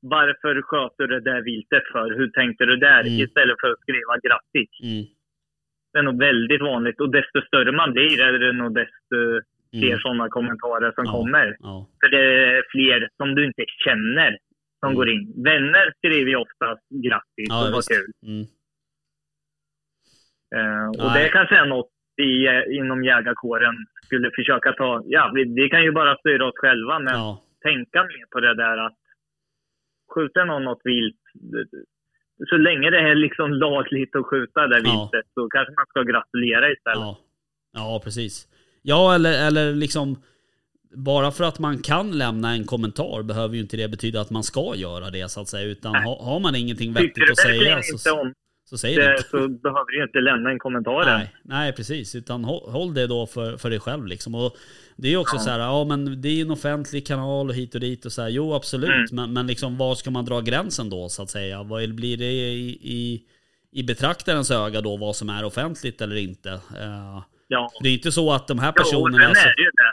[0.00, 2.10] varför sköt du det där viltet för?
[2.18, 3.00] Hur tänkte du där?
[3.00, 3.12] Mm.
[3.24, 4.70] Istället för att skriva grattis.
[4.82, 5.04] mm,
[5.92, 7.00] Det är nog väldigt vanligt.
[7.00, 9.16] Och desto större man blir är det nog desto
[9.72, 11.12] fler mm, sådana kommentarer som Ja.
[11.12, 11.56] kommer.
[11.58, 12.22] ja, För det
[12.56, 14.38] är fler som du inte känner
[14.80, 14.96] som Mm.
[14.96, 15.42] går in.
[15.44, 18.06] Vänner skriver ju oftast grattis ja och vad kul.
[20.56, 25.02] Eh, och det kanske är något vi inom jägarkåren skulle försöka ta.
[25.06, 28.54] Ja, vi, vi kan ju bara styra oss själva, men ja, tänka mer på det
[28.54, 28.96] där att
[30.14, 31.16] skjuter någon något vilt,
[32.50, 34.82] så länge det är liksom lagligt att skjuta det Ja.
[35.10, 36.98] viltet så kanske man ska gratulera istället.
[36.98, 37.18] ja,
[37.72, 38.48] ja, precis.
[38.82, 40.22] Ja, eller, eller liksom,
[40.96, 44.42] bara för att man kan lämna en kommentar behöver ju inte det betyda att man
[44.42, 45.68] ska göra det så att säga.
[45.68, 48.34] Utan ha, har man ingenting vettigt att säga inte så, om
[48.70, 51.18] så säg det det så behöver du inte lämna en kommentar än.
[51.18, 52.14] Nej, nej, precis.
[52.14, 54.34] Utan håll, håll det då för, för dig själv liksom.
[54.34, 54.56] Och
[54.96, 55.40] det är ju också Ja.
[55.40, 58.22] så här, ja men det är en offentlig kanal och hit och dit och så
[58.22, 58.28] här.
[58.28, 59.06] Jo absolut, Mm.
[59.12, 61.62] men, men liksom var ska man dra gränsen då så att säga?
[61.62, 63.22] Vad blir det i, i,
[63.72, 66.50] i betraktarens öga då vad som är offentligt eller inte?
[66.50, 67.70] Eh, Ja.
[67.82, 69.24] det är inte så att de här personerna...
[69.26, 69.92] sen så- är det ju det.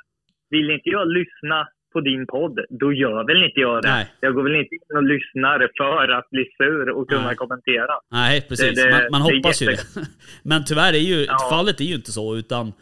[0.50, 3.90] Vill inte jag lyssna på din podd, då gör väl inte jag det.
[3.90, 4.06] Nej.
[4.26, 7.36] Jag går väl inte in och lyssnar för att bli sur och kunna Nej.
[7.36, 7.94] kommentera.
[8.12, 8.76] Nej, precis.
[8.76, 9.80] Det- det- man man hoppas ju det.
[10.44, 11.38] Men tyvärr är ju, Ja.
[11.50, 12.74] fallet är ju inte så, utan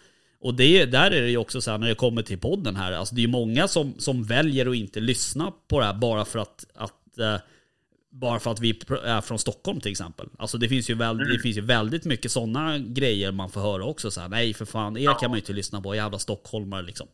[0.41, 2.91] och det, där är det ju också så här när det kommer till podden här,
[2.91, 6.25] alltså det är ju många som, som väljer att inte lyssna på det här bara
[6.25, 7.35] för att, att eh,
[8.11, 8.69] bara för att vi
[9.05, 10.25] är från Stockholm till exempel.
[10.39, 11.27] Alltså det finns ju, väl, Mm.
[11.33, 14.11] det finns ju väldigt mycket sådana grejer man får höra också.
[14.11, 15.13] Så här, nej för fan, er Ja.
[15.13, 17.07] kan man ju inte lyssna på, jävla stockholmare liksom.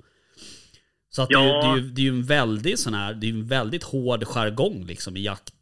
[1.10, 1.40] Så att Ja.
[1.40, 3.40] det, är det, är ju, det är ju en väldigt sån här, det är ju
[3.40, 5.54] en väldigt hård jargong liksom i jakt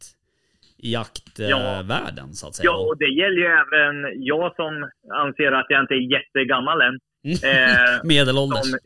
[0.80, 2.32] i jaktvärlden Ja.
[2.32, 2.64] så att säga.
[2.64, 6.94] Ja, och det gäller ju även jag som anser att jag inte är jättegammal än.
[7.24, 8.62] Eh, Medelålders.
[8.70, 8.78] som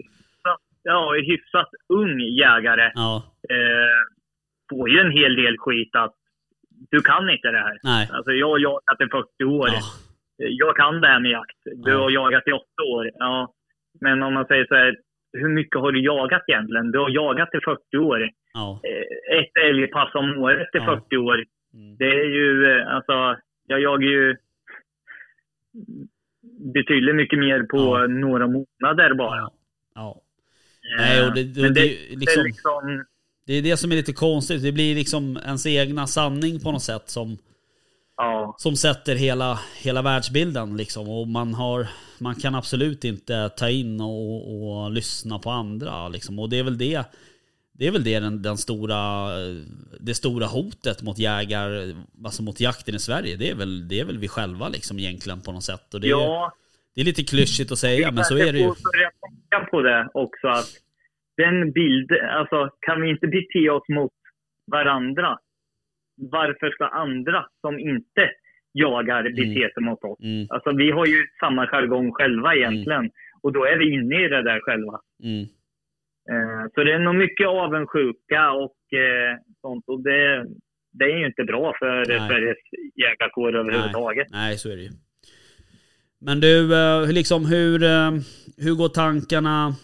[0.82, 4.00] ja, hyfsat ung jägare Ja, eh,
[4.70, 6.14] får ju en hel del skit att
[6.90, 7.78] du kan inte det här.
[7.82, 8.08] nej.
[8.12, 9.68] Alltså jag har jagat i 40 år.
[9.68, 9.80] Ja,
[10.36, 11.58] Jag kan det här med jakt.
[11.84, 12.62] Du har jagat i 8
[12.94, 13.10] år.
[13.14, 13.52] Ja.
[14.00, 14.96] Men om man säger så här,
[15.32, 16.90] hur mycket har du jagat egentligen?
[16.92, 18.30] Du har jagat i 40 år.
[18.54, 18.80] ja.
[18.84, 20.84] Eh, Ett älgpass om året i Ja.
[20.84, 21.44] 40 år.
[21.74, 21.96] Mm.
[21.96, 24.36] Det är ju, eh, alltså, jag jagar ju
[26.74, 28.06] betydligt mycket mer på Ja.
[28.06, 29.50] några månader bara.
[29.94, 30.20] Ja.
[30.98, 33.04] Eh, Nej, och det, det, det, det, är det liksom, liksom,
[33.46, 34.62] det är det som är lite konstigt.
[34.62, 37.36] Det blir liksom ens egna sanning på något sätt som,
[38.16, 38.54] ja.
[38.58, 40.76] som sätter hela, hela världsbilden.
[40.76, 41.08] Liksom.
[41.08, 41.86] Och man, har,
[42.20, 46.08] man kan absolut inte ta in och, och lyssna på andra.
[46.08, 46.38] Liksom.
[46.38, 47.04] Och det är väl det,
[47.72, 49.28] det, är väl det den, den stora,
[50.00, 51.94] det stora hotet mot jägar,
[52.24, 53.36] alltså mot jakten i Sverige.
[53.36, 55.94] Det är väl, det är väl vi själva liksom egentligen på något sätt.
[55.94, 56.52] Och det, är, ja,
[56.94, 58.72] det är lite klyschigt att säga, men så är det ju.
[59.50, 60.68] Jag på det också att
[61.36, 64.12] den bilden, alltså kan vi inte bete oss mot
[64.66, 65.38] varandra?
[66.16, 68.30] Varför ska andra som inte
[68.72, 70.18] jagar bete sig mot oss?
[70.22, 73.10] Mm, Alltså vi har ju samma jargong själva egentligen.
[73.42, 75.00] Och då är vi inne i det där själva.
[75.24, 75.46] mm.
[76.30, 79.84] Eh, så det är nog mycket avundsjuka och eh, sånt.
[79.86, 80.46] Och det,
[80.92, 82.28] det är ju inte bra för Nej.
[82.28, 82.56] Sveriges
[82.94, 84.26] jägarkår överhuvudtaget.
[84.30, 84.90] Nej, så är det ju.
[86.20, 87.78] Men du, eh, liksom, hur,
[88.64, 89.74] hur går tankarna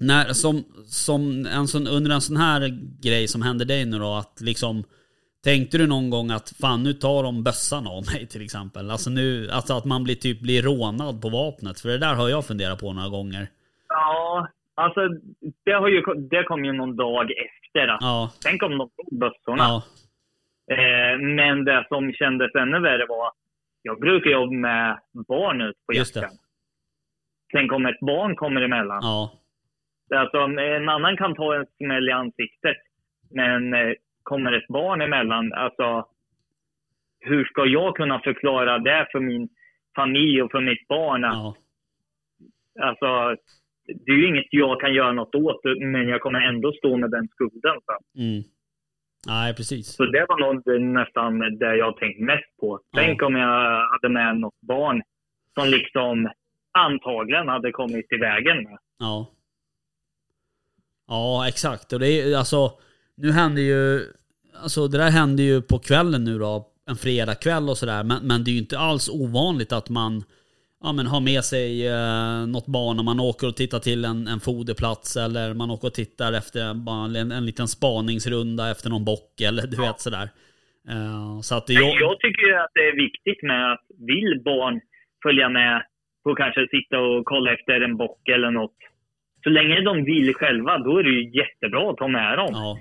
[0.00, 2.60] när, som, som en sån, under en sån här
[3.02, 4.14] grej som hände dig nu då?
[4.14, 4.84] Att liksom,
[5.44, 8.90] tänkte du någon gång att fan nu tar de bössan av mig till exempel?
[8.90, 11.80] Alltså, nu, alltså att man blir typ blir rånad på vapnet.
[11.80, 13.46] För det där har jag funderat på några gånger.
[13.88, 15.00] Ja, alltså
[15.64, 17.88] det, har ju, det kom ju någon dag efter.
[17.88, 19.62] Att, Ja, Tänk om de tog bössorna.
[19.64, 19.82] ja,
[20.70, 23.34] Eh, men det som kändes ännu värre var att
[23.82, 26.30] jag brukar jobba med barn ut på jakten.
[27.52, 28.98] Tänk om ett barn kommer emellan.
[29.02, 29.32] ja,
[30.14, 32.76] Alltså, en annan kan ta en smäll i ansiktet.
[33.30, 33.92] Men eh,
[34.24, 36.08] kommer ett barn emellan, alltså
[37.20, 39.48] hur ska jag kunna förklara det för min
[39.96, 41.24] familj och för mitt barn?
[41.24, 41.56] att- ja,
[42.80, 43.06] Alltså,
[43.86, 47.10] det är ju inget jag kan göra något åt, men jag kommer ändå stå med
[47.10, 47.76] den skulden.
[48.18, 48.42] Mm.
[49.26, 49.94] Nej, precis.
[49.96, 52.80] så det var nog nästan det jag tänkt mest på.
[52.94, 55.02] Tänk om jag hade med något barn
[55.54, 56.30] som liksom
[56.78, 58.78] antagligen hade kommit till vägen med.
[58.98, 59.30] Ja.
[61.08, 61.92] Ja, exakt.
[61.92, 62.70] Och det är alltså,
[63.16, 64.00] nu händer ju,
[64.62, 68.04] alltså det där händer ju på kvällen nu då, en fredagkväll och sådär.
[68.04, 70.24] Men, men det är ju inte alls ovanligt att man
[70.84, 74.26] ja, men har med sig eh, något barn och man åker och tittar till en,
[74.28, 79.04] en foderplats eller man åker och tittar efter bara en, en liten spaningsrunda efter någon
[79.04, 80.28] bock eller du vet sådär.
[80.92, 84.42] Eh, så att det, Men jag tycker ju att det är viktigt med att vill
[84.44, 84.80] barn
[85.22, 85.82] följa med
[86.24, 88.78] och kanske sitta och kolla efter en bock eller något.
[89.42, 92.50] Så länge de vill själva, då är det ju jättebra att ta med dem.
[92.52, 92.78] ja,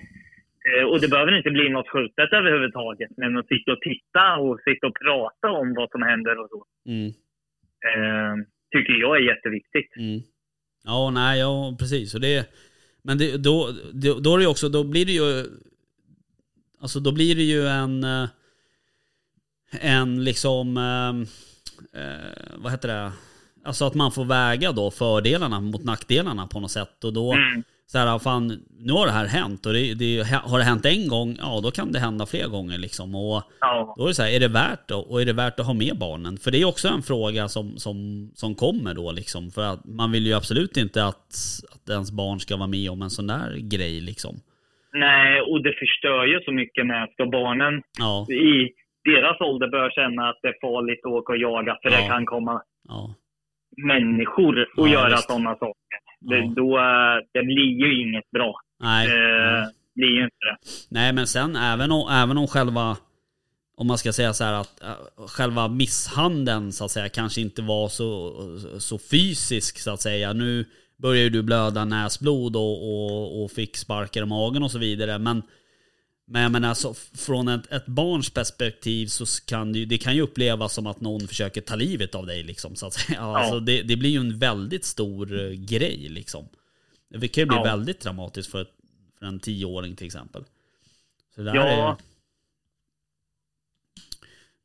[0.91, 3.10] Och det behöver inte bli något skjutet överhuvudtaget.
[3.17, 6.65] Men att sitta och titta och sitta och prata om vad som händer och så.
[6.89, 7.08] mm,
[7.91, 8.36] Eh,
[8.71, 9.91] tycker jag är jätteviktigt.
[9.97, 10.19] mm.
[10.86, 12.15] Ja, nej, ja precis.
[12.15, 12.49] Och det,
[13.02, 15.45] men det, då, då, då är det också, då blir det ju
[16.82, 18.30] Alltså då blir det ju en eh,
[19.82, 21.10] En liksom eh,
[22.02, 23.12] eh, Vad heter det?
[23.63, 27.63] Alltså att man får väga då fördelarna mot nackdelarna på något sätt och då Mm.
[27.93, 28.47] Så här, fan,
[28.79, 31.71] nu har det här hänt och det, det, har det hänt en gång, ja då
[31.71, 33.15] kan det hända fler gånger liksom.
[33.15, 33.93] Och Ja.
[33.97, 34.95] då är det så här, är det värt det?
[34.95, 36.38] Och är det värt att ha med barnen?
[36.38, 37.95] För det är också en fråga som, som,
[38.36, 39.51] som kommer då liksom.
[39.51, 41.27] För att man vill ju absolut inte att,
[41.73, 44.36] att ens barn ska vara med om en sån där grej liksom.
[44.93, 48.69] Nej, och det förstör ju så mycket med ska barnen Ja, i
[49.12, 52.08] deras ålder börja känna att det är farligt att åka och jaga för det Ja.
[52.08, 52.62] kan komma
[53.77, 55.99] människor och göra sådana saker.
[56.29, 56.53] Det, Ja.
[56.55, 58.53] då, eh, det blir ju inget bra.
[58.79, 59.07] nej.
[59.07, 60.57] Eh, blir ju inte det.
[60.89, 62.97] Nej men sen även om, även om själva
[63.77, 67.62] om man ska säga så här att äh, själva misshandeln så att säga kanske inte
[67.62, 68.33] var så,
[68.79, 70.33] så fysisk så att säga.
[70.33, 70.65] Nu
[70.97, 75.19] börjar ju du blöda näsblod och, och, och fick sparkar i magen och så vidare.
[75.19, 75.41] Men,
[76.25, 76.93] men jag menar alltså
[77.27, 81.27] från ett, ett barns perspektiv så kan det, det kan ju upplevas som att någon
[81.27, 83.19] försöker ta livet av dig liksom så att säga.
[83.21, 86.45] Alltså, det, det blir ju en väldigt stor eh, grej liksom.
[87.09, 87.63] Det kan ju bli Ja.
[87.63, 88.65] väldigt dramatiskt för,
[89.19, 90.43] för en tioåring till exempel.
[91.36, 91.67] Så det där Ja.
[91.91, 91.95] är...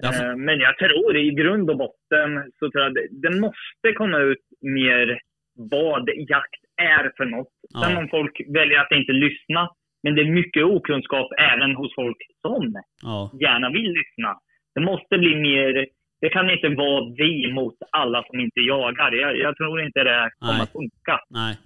[0.02, 3.92] Därför, Eh, Men jag tror i grund och botten så tror jag det, det måste
[3.96, 5.20] komma ut mer
[5.54, 7.52] vad jakt är för något.
[7.82, 7.98] Sen Ja.
[7.98, 9.70] om folk väljer att inte lyssna.
[10.02, 14.38] Men det är mycket okunskap även hos folk som ja, gärna vill lyssna.
[14.74, 15.86] Det måste bli mer...
[16.20, 19.12] Det kan inte vara vi mot alla som inte jagar.
[19.12, 20.62] Jag, jag tror inte det kommer Nej.
[20.62, 21.20] att funka.
[21.30, 21.56] nej.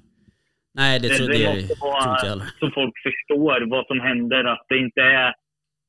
[0.74, 2.44] Nej, det, tror, det, det, måste jag vara heller.
[2.60, 4.44] så folk förstår vad som händer.
[4.44, 5.34] Att det inte är...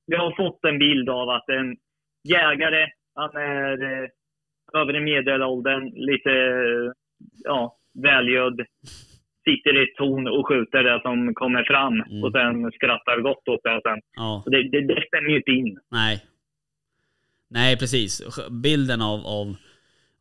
[0.08, 1.76] Vi har fått en bild av att en
[2.30, 4.10] jägare, han är eh,
[4.82, 6.32] över i medelåldern, lite
[7.44, 8.62] ja, välgödd,
[9.48, 12.24] sitter i ett torn och skjuter det som kommer fram Mm.
[12.24, 14.02] och sen skrattar gott åt det sen.
[14.16, 15.80] Ja, det, det, det stämmer ju inte in.
[15.92, 16.26] nej.
[17.50, 18.22] Nej, precis.
[18.64, 19.56] Bilden av, av,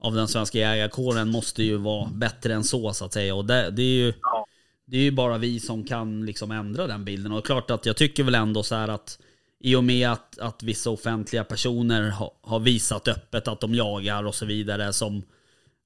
[0.00, 3.34] av den svenska jägarkåren måste ju vara bättre än så, så att säga.
[3.34, 4.12] Och det, det är ju...
[4.22, 4.46] Ja.
[4.84, 7.32] Det är ju bara vi som kan liksom ändra den bilden.
[7.32, 9.18] Och klart att jag tycker väl ändå så här att
[9.60, 14.26] i och med att, att vissa offentliga personer ha, har visat öppet att de jagar
[14.26, 15.22] och så vidare som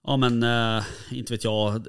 [0.06, 1.86] Ja men, eh, inte vet jag,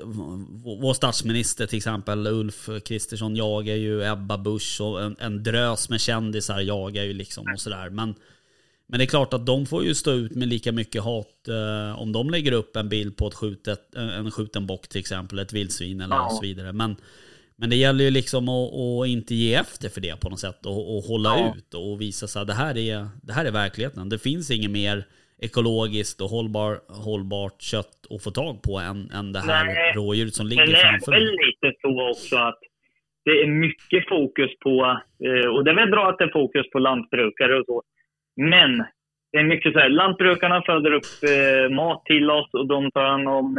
[0.63, 6.01] vår statsminister till exempel, Ulf Kristersson jagar ju Ebba Busch och en, en drös med
[6.01, 7.89] kändisar jagar ju liksom och sådär.
[7.89, 8.15] Men,
[8.87, 12.01] men det är klart att de får ju stå ut med lika mycket hat eh,
[12.01, 15.53] om de lägger upp en bild på ett skjutet, en skjuten bock till exempel, ett
[15.53, 16.29] vildsvin eller Ja.
[16.29, 16.73] så vidare.
[16.73, 16.95] Men,
[17.55, 20.65] men det gäller ju liksom att, att inte ge efter för det på något sätt
[20.65, 21.53] och, och hålla Ja.
[21.57, 24.09] ut och visa sig att det här, är, det här är verkligheten.
[24.09, 25.07] Det finns inget mer
[25.41, 26.73] ekologiskt och hållbar,
[27.05, 29.93] hållbart kött att få tag på än, än det här Nej.
[29.95, 32.59] rådjuret som ligger det är framför väl lite så också att
[33.25, 36.69] det är mycket fokus på, eh, och det är väl bra att det är fokus
[36.69, 37.83] på lantbrukare och så.
[38.35, 38.85] Men
[39.31, 43.05] det är mycket så här, lantbrukarna föder upp eh, mat till oss och de tar
[43.05, 43.57] hand om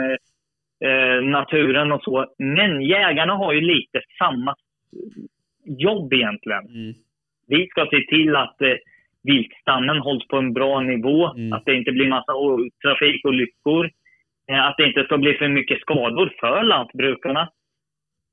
[0.85, 2.27] eh, naturen och så.
[2.39, 4.55] Men jägarna har ju lite samma
[5.65, 6.67] jobb egentligen.
[6.67, 6.95] Mm.
[7.47, 8.57] Vi ska se till att
[9.23, 11.53] viltstammen hålls på en bra nivå, Mm.
[11.53, 12.33] att det inte blir massa
[12.83, 13.91] trafikolyckor,
[14.51, 17.49] eh, att det inte ska bli för mycket skador för lantbrukarna.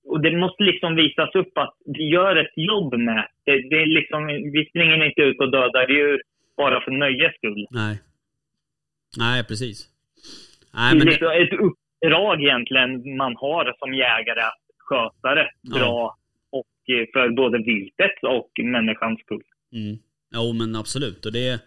[0.07, 3.27] Och det måste liksom visas upp att vi gör ett jobb med.
[3.45, 6.21] Det, det är liksom, vi springer inte ut och dödar djur
[6.57, 7.67] bara för nöjes skull.
[7.71, 7.95] Nej.
[9.17, 9.87] Nej, precis.
[10.71, 15.35] Det Nej, är men det, liksom ett uppdrag egentligen man har som jägare att sköta
[15.35, 15.79] det Ja.
[15.79, 16.15] bra
[16.51, 19.43] och eh, för både viltet och människans skull.
[19.73, 19.97] Mm.
[20.35, 21.25] Jo men absolut.
[21.25, 21.59] Och det,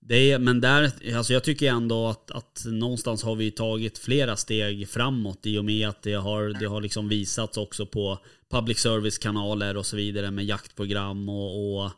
[0.00, 4.36] det är, men där, alltså jag tycker ändå att, att någonstans har vi tagit flera
[4.36, 8.18] steg framåt i och med att det har, det har liksom visats också på
[8.50, 11.90] public service-kanaler och så vidare med jaktprogram och, och,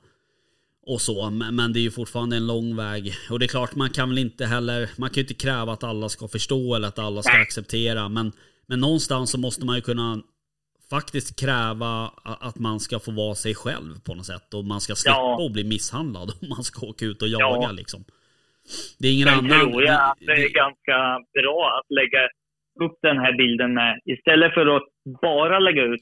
[0.86, 1.30] och så.
[1.30, 3.14] Men, det är ju fortfarande en lång väg.
[3.30, 5.84] Och det är klart, man kan väl inte heller, man kan ju inte kräva att
[5.84, 8.08] alla ska förstå eller att alla ska acceptera.
[8.08, 8.32] Men,
[8.66, 10.22] men någonstans så måste man ju kunna
[10.96, 11.92] faktiskt kräva
[12.48, 14.48] att man ska få vara sig själv på något sätt.
[14.56, 15.46] Och man ska slippa Ja.
[15.46, 17.72] att bli misshandlad om man ska åka ut och jaga Ja.
[17.80, 18.00] liksom.
[19.00, 19.60] Det är ingen Sen annan...
[19.60, 20.96] tror jag att det är ganska
[21.38, 22.22] bra att lägga
[22.84, 23.92] upp den här bilden med.
[24.14, 24.86] Istället för att
[25.22, 26.00] bara lägga ut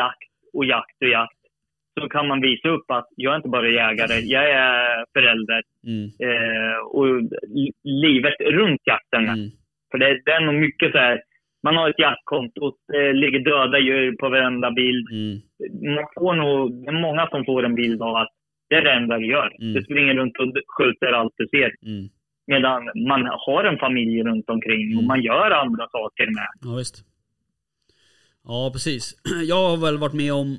[0.00, 1.38] jakt och jakt och jakt.
[2.00, 5.62] Så kan man visa upp att jag är inte bara jägare, jag är förälder.
[5.86, 7.06] Mm, Eh, och
[7.56, 7.72] li-
[8.04, 9.24] livet runt jakten.
[9.28, 9.50] mm,
[9.90, 11.22] För det, det är nog mycket så här.
[11.62, 15.06] Man har ett jaktkonto, det ligger döda djur på varenda bild.
[15.12, 15.40] mm,
[15.94, 18.28] Man får nog, det är många som får en bild av att
[18.68, 19.56] det är det enda du gör.
[19.60, 19.72] Mm.
[19.74, 21.70] Du springer runt och skjuter allt du ser.
[21.86, 22.08] mm.
[22.46, 25.06] Medan man har en familj runt omkring och Mm.
[25.06, 26.48] man gör andra saker med.
[26.62, 27.04] Ja visst.
[28.44, 29.14] Ja precis.
[29.48, 30.56] Jag har väl varit med om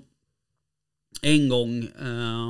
[1.23, 1.71] en gång
[2.07, 2.49] eh,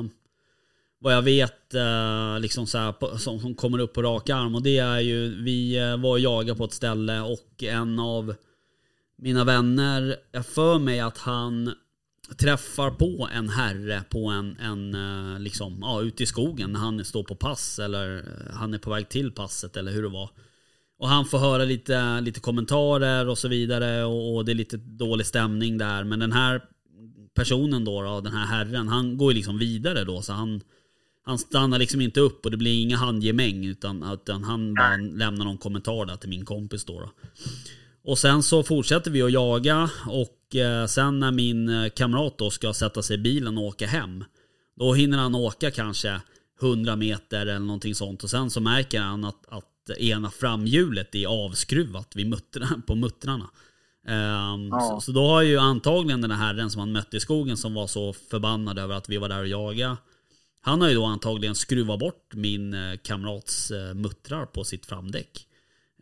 [1.03, 4.63] vad jag vet eh, liksom så här, som, som kommer upp på rak arm och
[4.63, 8.35] det är ju vi eh, var och jagade på ett ställe och en av
[9.17, 11.73] mina vänner, jag för mig att han
[12.37, 17.05] träffar på en herre på en, en eh, liksom, ja, ute i skogen när han
[17.05, 20.29] står på pass eller han är på väg till passet eller hur det var.
[20.99, 24.77] Och han får höra lite, lite kommentarer och så vidare och, och det är lite
[24.77, 26.03] dålig stämning där.
[26.03, 26.61] Men den här
[27.33, 30.61] personen då, då, den här herren, han går ju liksom vidare då så han
[31.25, 35.45] han stannar liksom inte upp och det blir inga handgemäng utan, utan han bara lämnar
[35.45, 36.99] någon kommentar där till min kompis då.
[36.99, 37.09] då.
[38.05, 42.49] Och sen så fortsätter vi att jaga och eh, sen när min eh, kamrat då
[42.49, 44.23] ska sätta sig i bilen och åka hem.
[44.79, 46.21] Då hinner han åka kanske
[46.61, 51.27] 100 meter eller någonting sånt och sen så märker han att, att ena framhjulet är
[51.27, 53.49] avskruvat vid muttra, på muttrarna.
[54.07, 54.79] Ehm, Ja.
[54.79, 57.73] så, så då har ju antagligen den här herren som han mötte i skogen som
[57.73, 59.97] var så förbannad över att vi var där och jagade.
[60.65, 65.47] Han har ju då antagligen skruvat bort min eh, kamrats eh, muttrar på sitt framdäck.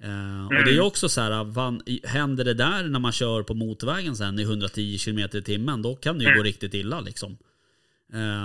[0.01, 3.43] Eh, Och det är ju också så här, van, händer det där när man kör
[3.43, 6.99] på motorvägen sen i 110 km i timmen, då kan det ju gå riktigt illa
[7.01, 7.37] liksom.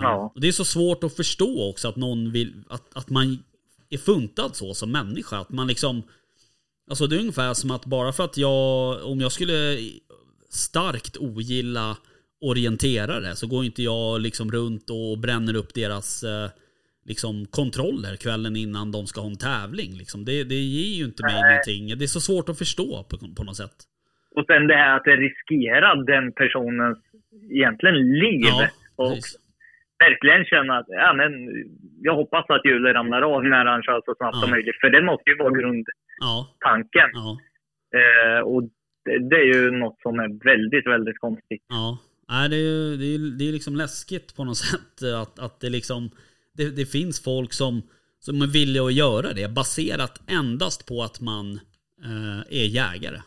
[0.02, 0.32] Ja.
[0.34, 3.38] och det är så svårt att förstå också att någon vill, att, att man
[3.90, 5.38] är funtad så som människa.
[5.38, 6.02] Att man liksom,
[6.90, 9.78] alltså det är ungefär som att bara för att jag, om jag skulle
[10.50, 11.96] starkt ogilla
[12.50, 16.48] orienterare så går inte jag liksom runt och bränner upp deras eh,
[17.10, 19.92] liksom kontroller kvällen innan de ska ha en tävling.
[20.02, 20.24] Liksom.
[20.24, 21.42] Det, det ger ju inte mig Nej.
[21.50, 21.98] någonting.
[21.98, 23.76] Det är så svårt att förstå på, på något sätt.
[24.36, 26.98] Och sen det här att det riskerar den personens
[27.50, 28.40] egentligen liv.
[28.52, 29.36] Ja, och precis.
[30.06, 31.32] verkligen känna att ja, men,
[32.06, 34.40] jag hoppas att hjulet ramlar av när han kör så snabbt Ja.
[34.42, 34.80] som möjligt.
[34.80, 37.10] För det måste ju vara grundtanken.
[37.12, 37.38] Ja,
[38.00, 38.62] Eh, och
[39.04, 41.62] det, det är ju något som är väldigt, väldigt konstigt.
[41.68, 41.98] ja.
[42.28, 45.60] Nej, det, är, ju- det, är, det är liksom läskigt på något sätt att, att
[45.60, 46.10] det liksom
[46.52, 47.82] det, det finns folk som,
[48.20, 51.60] som är villiga att göra det baserat endast på att man
[52.04, 53.22] eh, är jägare.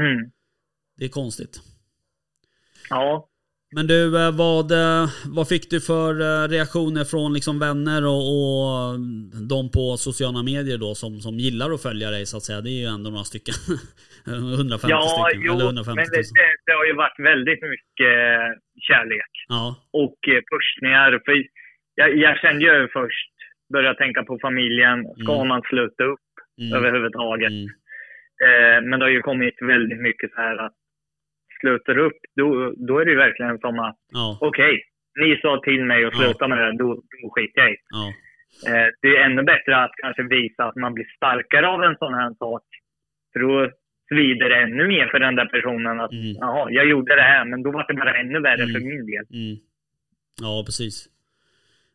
[0.00, 0.30] Mm.
[0.96, 1.60] Det är konstigt.
[2.90, 3.28] Ja,
[3.70, 8.28] Men du, eh, vad, eh, vad fick du för eh, reaktioner från liksom vänner och,
[8.28, 9.00] och
[9.48, 12.60] de på sociala medier då som, som gillar att följa dig så att säga?
[12.60, 13.54] Det är ju ändå några stycken.
[14.26, 15.42] 150 ja stycken.
[15.46, 16.38] jo, eller 150 men det, 000.
[16.38, 18.14] det, det har ju varit väldigt mycket
[18.88, 19.32] kärlek.
[19.48, 19.64] Ja,
[20.02, 21.10] och eh, pushningar.
[21.24, 21.34] För
[21.94, 23.32] jag, jag kände ju först,
[23.72, 24.98] började tänka på familjen.
[25.22, 25.48] Ska Mm.
[25.48, 26.28] man sluta upp
[26.60, 27.50] mm, överhuvudtaget?
[27.50, 27.68] mm,
[28.48, 30.72] Eh, men det har ju kommit väldigt mycket så här att
[31.60, 34.82] slutar upp, då, då är det ju verkligen som att ja, okej,
[35.20, 36.18] ni sa till mig att Ja.
[36.20, 37.76] sluta med det, då, då skiter jag i.
[37.90, 38.12] ja,
[38.68, 42.14] Eh, det är ännu bättre att kanske visa att man blir starkare av en sån
[42.14, 42.62] här sak.
[43.32, 43.70] För då
[44.08, 46.34] svider det ännu mer för den där personen att Mm.
[46.40, 48.72] jaha, jag gjorde det här, men då var det bara ännu värre Mm.
[48.74, 49.24] för min del.
[49.32, 49.56] mm.
[50.40, 51.08] Ja, precis.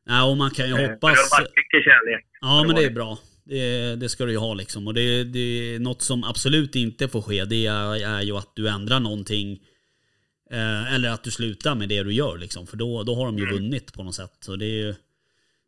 [0.05, 1.11] Nej, och man kan ju Eh, hoppas...
[1.13, 2.25] Det har varit mycket kärlek.
[2.41, 3.17] Ja, men det är bra.
[3.45, 4.87] Det, det ska du ju ha liksom.
[4.87, 5.39] Och det, det
[5.75, 7.45] är något som absolut inte får ske.
[7.45, 9.59] Det är, är ju att du ändrar någonting.
[10.51, 12.67] Eh, eller att du slutar med det du gör liksom.
[12.67, 14.31] För då, då har de ju vunnit på något sätt.
[14.39, 14.93] Så det är ju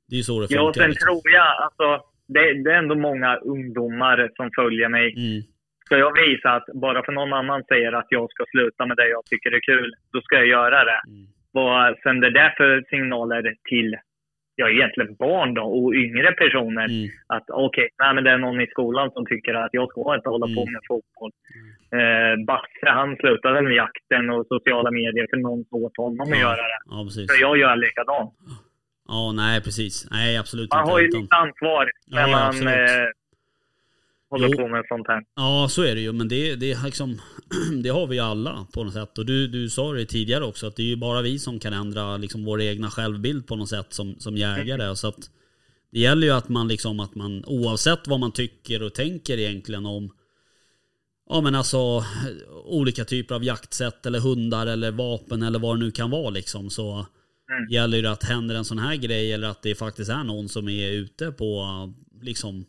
[0.09, 0.55] det är så det Mm.
[0.55, 0.69] Ja, funkar.
[0.69, 1.07] och sen liksom.
[1.21, 5.13] tror jag, alltså, det, det är ändå många ungdomar som följer mig.
[5.17, 5.43] Mm,
[5.85, 9.09] Ska jag visa att bara för någon annan säger att jag ska sluta med det
[9.09, 10.99] jag tycker är kul, då ska jag göra det.
[11.07, 13.95] mm, Vad sänder det för signaler till,
[14.55, 16.85] ja egentligen barn då, och yngre personer?
[16.85, 20.15] mm, Att okej, nej men det är någon i skolan som tycker att jag ska
[20.15, 20.73] inte hålla på Mm.
[20.73, 21.31] med fotboll.
[21.99, 26.29] Eh, Basse, han slutade med jakten och sociala medier för någon sa åt honom att
[26.29, 26.39] Ja.
[26.47, 26.79] göra det.
[26.93, 27.27] ja, precis.
[27.31, 28.33] Så jag gör likadant.
[29.07, 30.07] Ja, nej precis.
[30.11, 30.91] Nej, absolut Man inte.
[30.91, 33.07] har ju lite ansvar när Ja, man eh,
[34.41, 34.57] håller Jo.
[34.57, 35.23] på med sånt här.
[35.35, 36.11] Ja, så är det ju.
[36.11, 37.21] Men det, det, liksom,
[37.83, 39.17] det har vi ju alla på något sätt.
[39.17, 41.73] Och du, du sa det tidigare också, att det är ju bara vi som kan
[41.73, 44.95] ändra liksom vår egna självbild på något sätt som, som jägare.
[44.95, 45.29] Så att
[45.91, 49.85] det gäller ju att man liksom, att man oavsett vad man tycker och tänker egentligen
[49.85, 50.11] om
[51.29, 52.03] ja men alltså
[52.65, 56.69] olika typer av jaktsätt eller hundar eller vapen eller vad det nu kan vara liksom.
[56.69, 57.05] Så
[57.49, 57.71] Mm.
[57.71, 60.69] gäller det att händer en sån här grej eller att det faktiskt är någon som
[60.69, 61.65] är ute på
[62.21, 62.65] liksom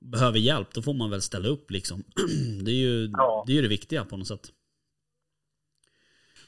[0.00, 2.04] behöver hjälp, då får man väl ställa upp liksom.
[2.64, 3.44] Det är ju Ja.
[3.46, 4.46] det, är ju det viktiga på något sätt.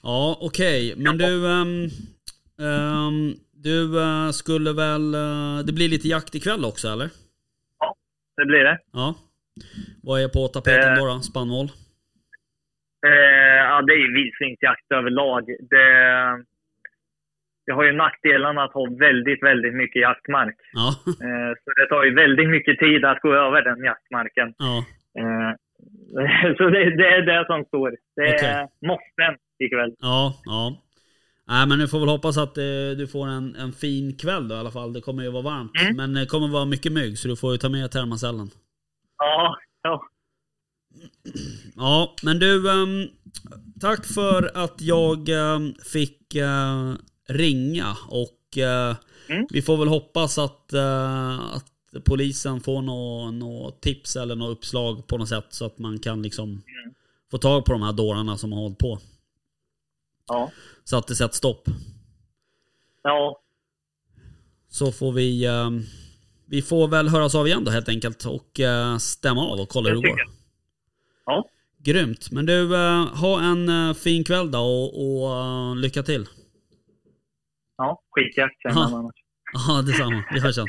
[0.03, 0.95] Ja, okej.
[0.97, 1.47] Men du...
[1.53, 1.85] ehm,
[2.61, 5.15] ehm, du eh, skulle väl...
[5.15, 7.11] eh, det blir lite jakt ikväll också eller?
[8.37, 8.79] Det blir det.
[8.93, 9.15] Ja.
[10.03, 10.99] Vad är på tapeten Eh.
[10.99, 11.21] då, då?
[11.21, 11.67] Spannmål?
[13.07, 13.11] Eh,
[13.71, 15.45] ja, det är ju vildsvinsjakt överlag.
[15.47, 15.85] Det,
[17.67, 20.57] det har ju nackdelen att ha väldigt, väldigt mycket jaktmark.
[20.73, 20.89] Ja.
[21.27, 24.55] Eh, så det tar ju väldigt mycket tid att gå över den jaktmarken.
[24.59, 24.85] ja.
[25.21, 25.51] Eh,
[26.59, 27.97] så det, det är det som står.
[28.17, 28.67] Det är Okej.
[28.89, 29.95] måsten ikväll.
[29.99, 30.83] Ja, ja.
[31.49, 34.55] Nej men du får väl hoppas att eh, du får en, en fin kväll då
[34.55, 34.93] i alla fall.
[34.93, 35.73] Det kommer ju vara varmt.
[35.83, 35.97] Mm.
[35.97, 38.49] Men det kommer vara mycket mygg så du får ju ta med termacellen.
[39.19, 40.03] Ja, ja.
[41.77, 43.09] Ja, men du, ehm,
[43.81, 46.37] tack för att jag ehm, fick
[47.31, 48.97] ringa och eh,
[49.29, 49.47] Mm.
[49.51, 51.65] vi får väl hoppas att, eh, att
[52.05, 56.23] polisen får något nå tips eller något uppslag på något sätt så att man kan
[56.23, 56.63] liksom
[57.31, 58.99] få tag på de här dårarna som har hållit på.
[60.29, 60.51] ja.
[60.85, 61.69] Så att det sätts stopp.
[63.03, 63.41] ja.
[64.69, 65.83] Så får vi, ehm,
[66.47, 69.89] vi får väl höras av igen då helt enkelt och eh, stämma av och kolla
[69.89, 70.21] hur Det går.
[71.27, 71.45] Ja,
[71.79, 72.31] Grymt.
[72.31, 76.27] Men du, eh, ha en eh, fin kväll då och, och eh, lycka till.
[77.81, 78.03] Ja.
[78.11, 78.85] skitjakt sen Ja.
[78.85, 79.15] annars.
[79.69, 80.25] Ja, detsamma.
[80.35, 80.67] Vi hörs sen.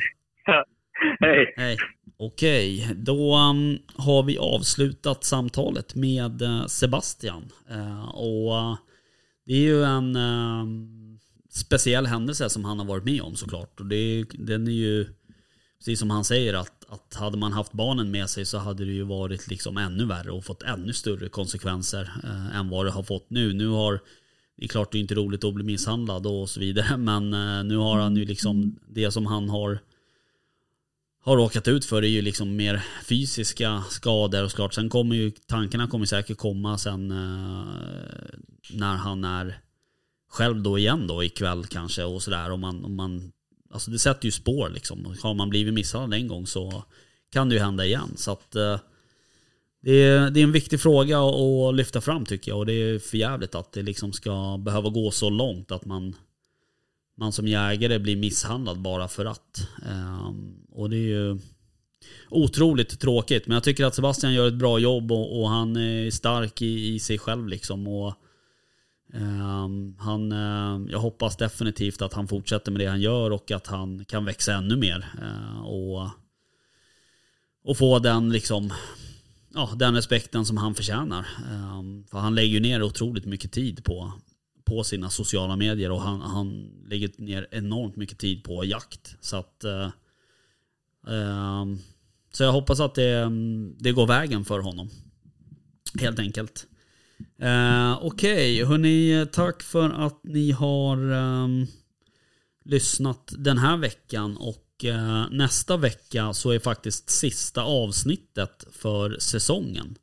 [1.20, 1.54] Hej.
[1.56, 1.76] Hej.
[2.18, 7.42] Okej, då um, har vi avslutat samtalet med eh, Sebastian.
[7.70, 8.76] Eh, och eh,
[9.46, 10.64] det är ju en eh,
[11.50, 13.80] speciell händelse som han har varit med om såklart.
[13.80, 15.06] Och det den är ju,
[15.78, 18.92] precis som han säger, att, att hade man haft barnen med sig så hade det
[18.92, 22.10] ju varit liksom ännu värre och fått ännu större konsekvenser
[22.54, 23.52] än vad det har fått nu.
[23.52, 24.00] Nu har,
[24.62, 27.64] det är klart det är inte roligt att bli misshandlad och så vidare, men eh,
[27.64, 29.78] nu har han ju liksom det som han har
[31.22, 34.74] har råkat ut för är ju liksom mer fysiska skador och såklart.
[34.74, 38.38] Sen kommer ju tankarna kommer säkert komma sen eh,
[38.72, 39.58] när han är
[40.28, 42.50] själv då igen då ikväll kanske och sådär.
[42.50, 43.32] Om man, om man,
[43.70, 45.16] alltså det sätter ju spår liksom.
[45.22, 46.84] Har man blivit misshandlad en gång så
[47.32, 48.12] kan det ju hända igen.
[48.16, 48.78] Så att eh,
[49.82, 52.58] det är, det är en viktig fråga att, lyfta fram tycker jag.
[52.58, 56.14] Och det är för jävligt att det liksom ska behöva gå så långt att man
[57.16, 59.68] man som jägare blir misshandlad bara för att.
[59.86, 61.38] Ehm, och det är ju
[62.28, 63.46] otroligt tråkigt.
[63.46, 66.94] Men jag tycker att Sebastian gör ett bra jobb och, och han är stark i,
[66.94, 67.88] i sig själv liksom.
[67.88, 68.14] Och,
[69.14, 73.66] Um, han, uh, jag hoppas definitivt att han fortsätter med det han gör och att
[73.66, 75.06] han kan växa ännu mer.
[75.22, 76.08] Uh, och,
[77.64, 78.72] och få den liksom
[79.54, 81.26] ja, den respekten som han förtjänar.
[81.52, 84.12] Ehm, för han lägger ju ner otroligt mycket tid på,
[84.64, 89.16] på sina sociala medier och han, han lägger ner enormt mycket tid på jakt.
[89.20, 89.90] Så att eh,
[91.08, 91.78] ehm,
[92.32, 93.30] Så jag hoppas att det,
[93.78, 94.90] det går vägen för honom.
[96.00, 96.66] Helt enkelt.
[97.38, 101.48] Eh, Okej, hörni, tack för att ni har eh,
[102.64, 109.96] lyssnat den här veckan och eh, nästa vecka så är faktiskt sista avsnittet för säsongen.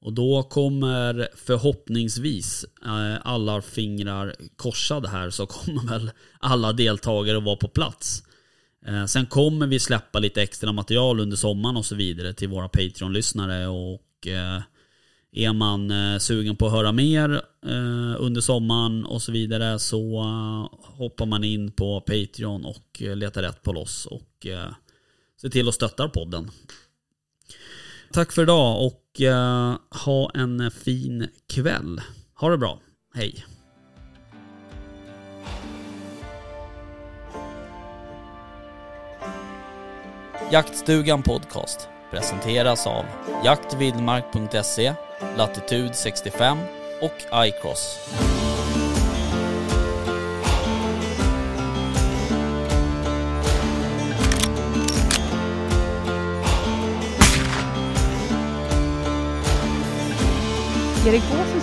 [0.00, 6.10] Och då kommer förhoppningsvis eh, alla fingrar korsade här så kommer väl
[6.40, 8.22] alla deltagare att vara på plats.
[8.86, 12.68] Eh, sen kommer vi släppa lite extra material under sommaren och så vidare till våra
[12.68, 14.62] Patreon-lyssnare och eh,
[15.32, 17.32] är man eh, sugen på att höra mer
[17.66, 23.42] eh, under sommaren och så vidare så eh, hoppar man in på Patreon och letar
[23.42, 24.72] rätt på oss och eh,
[25.40, 26.50] ser till att stötta podden.
[28.12, 29.20] Tack för idag och
[30.04, 32.00] ha en fin kväll.
[32.34, 32.80] Ha det bra.
[33.14, 33.44] Hej.
[40.52, 43.04] Jaktstugan Podcast presenteras av
[43.44, 44.94] jaktvildmark.se,
[45.36, 46.58] Latitude 65
[47.00, 47.98] och iCross.
[61.06, 61.61] Erik Båsen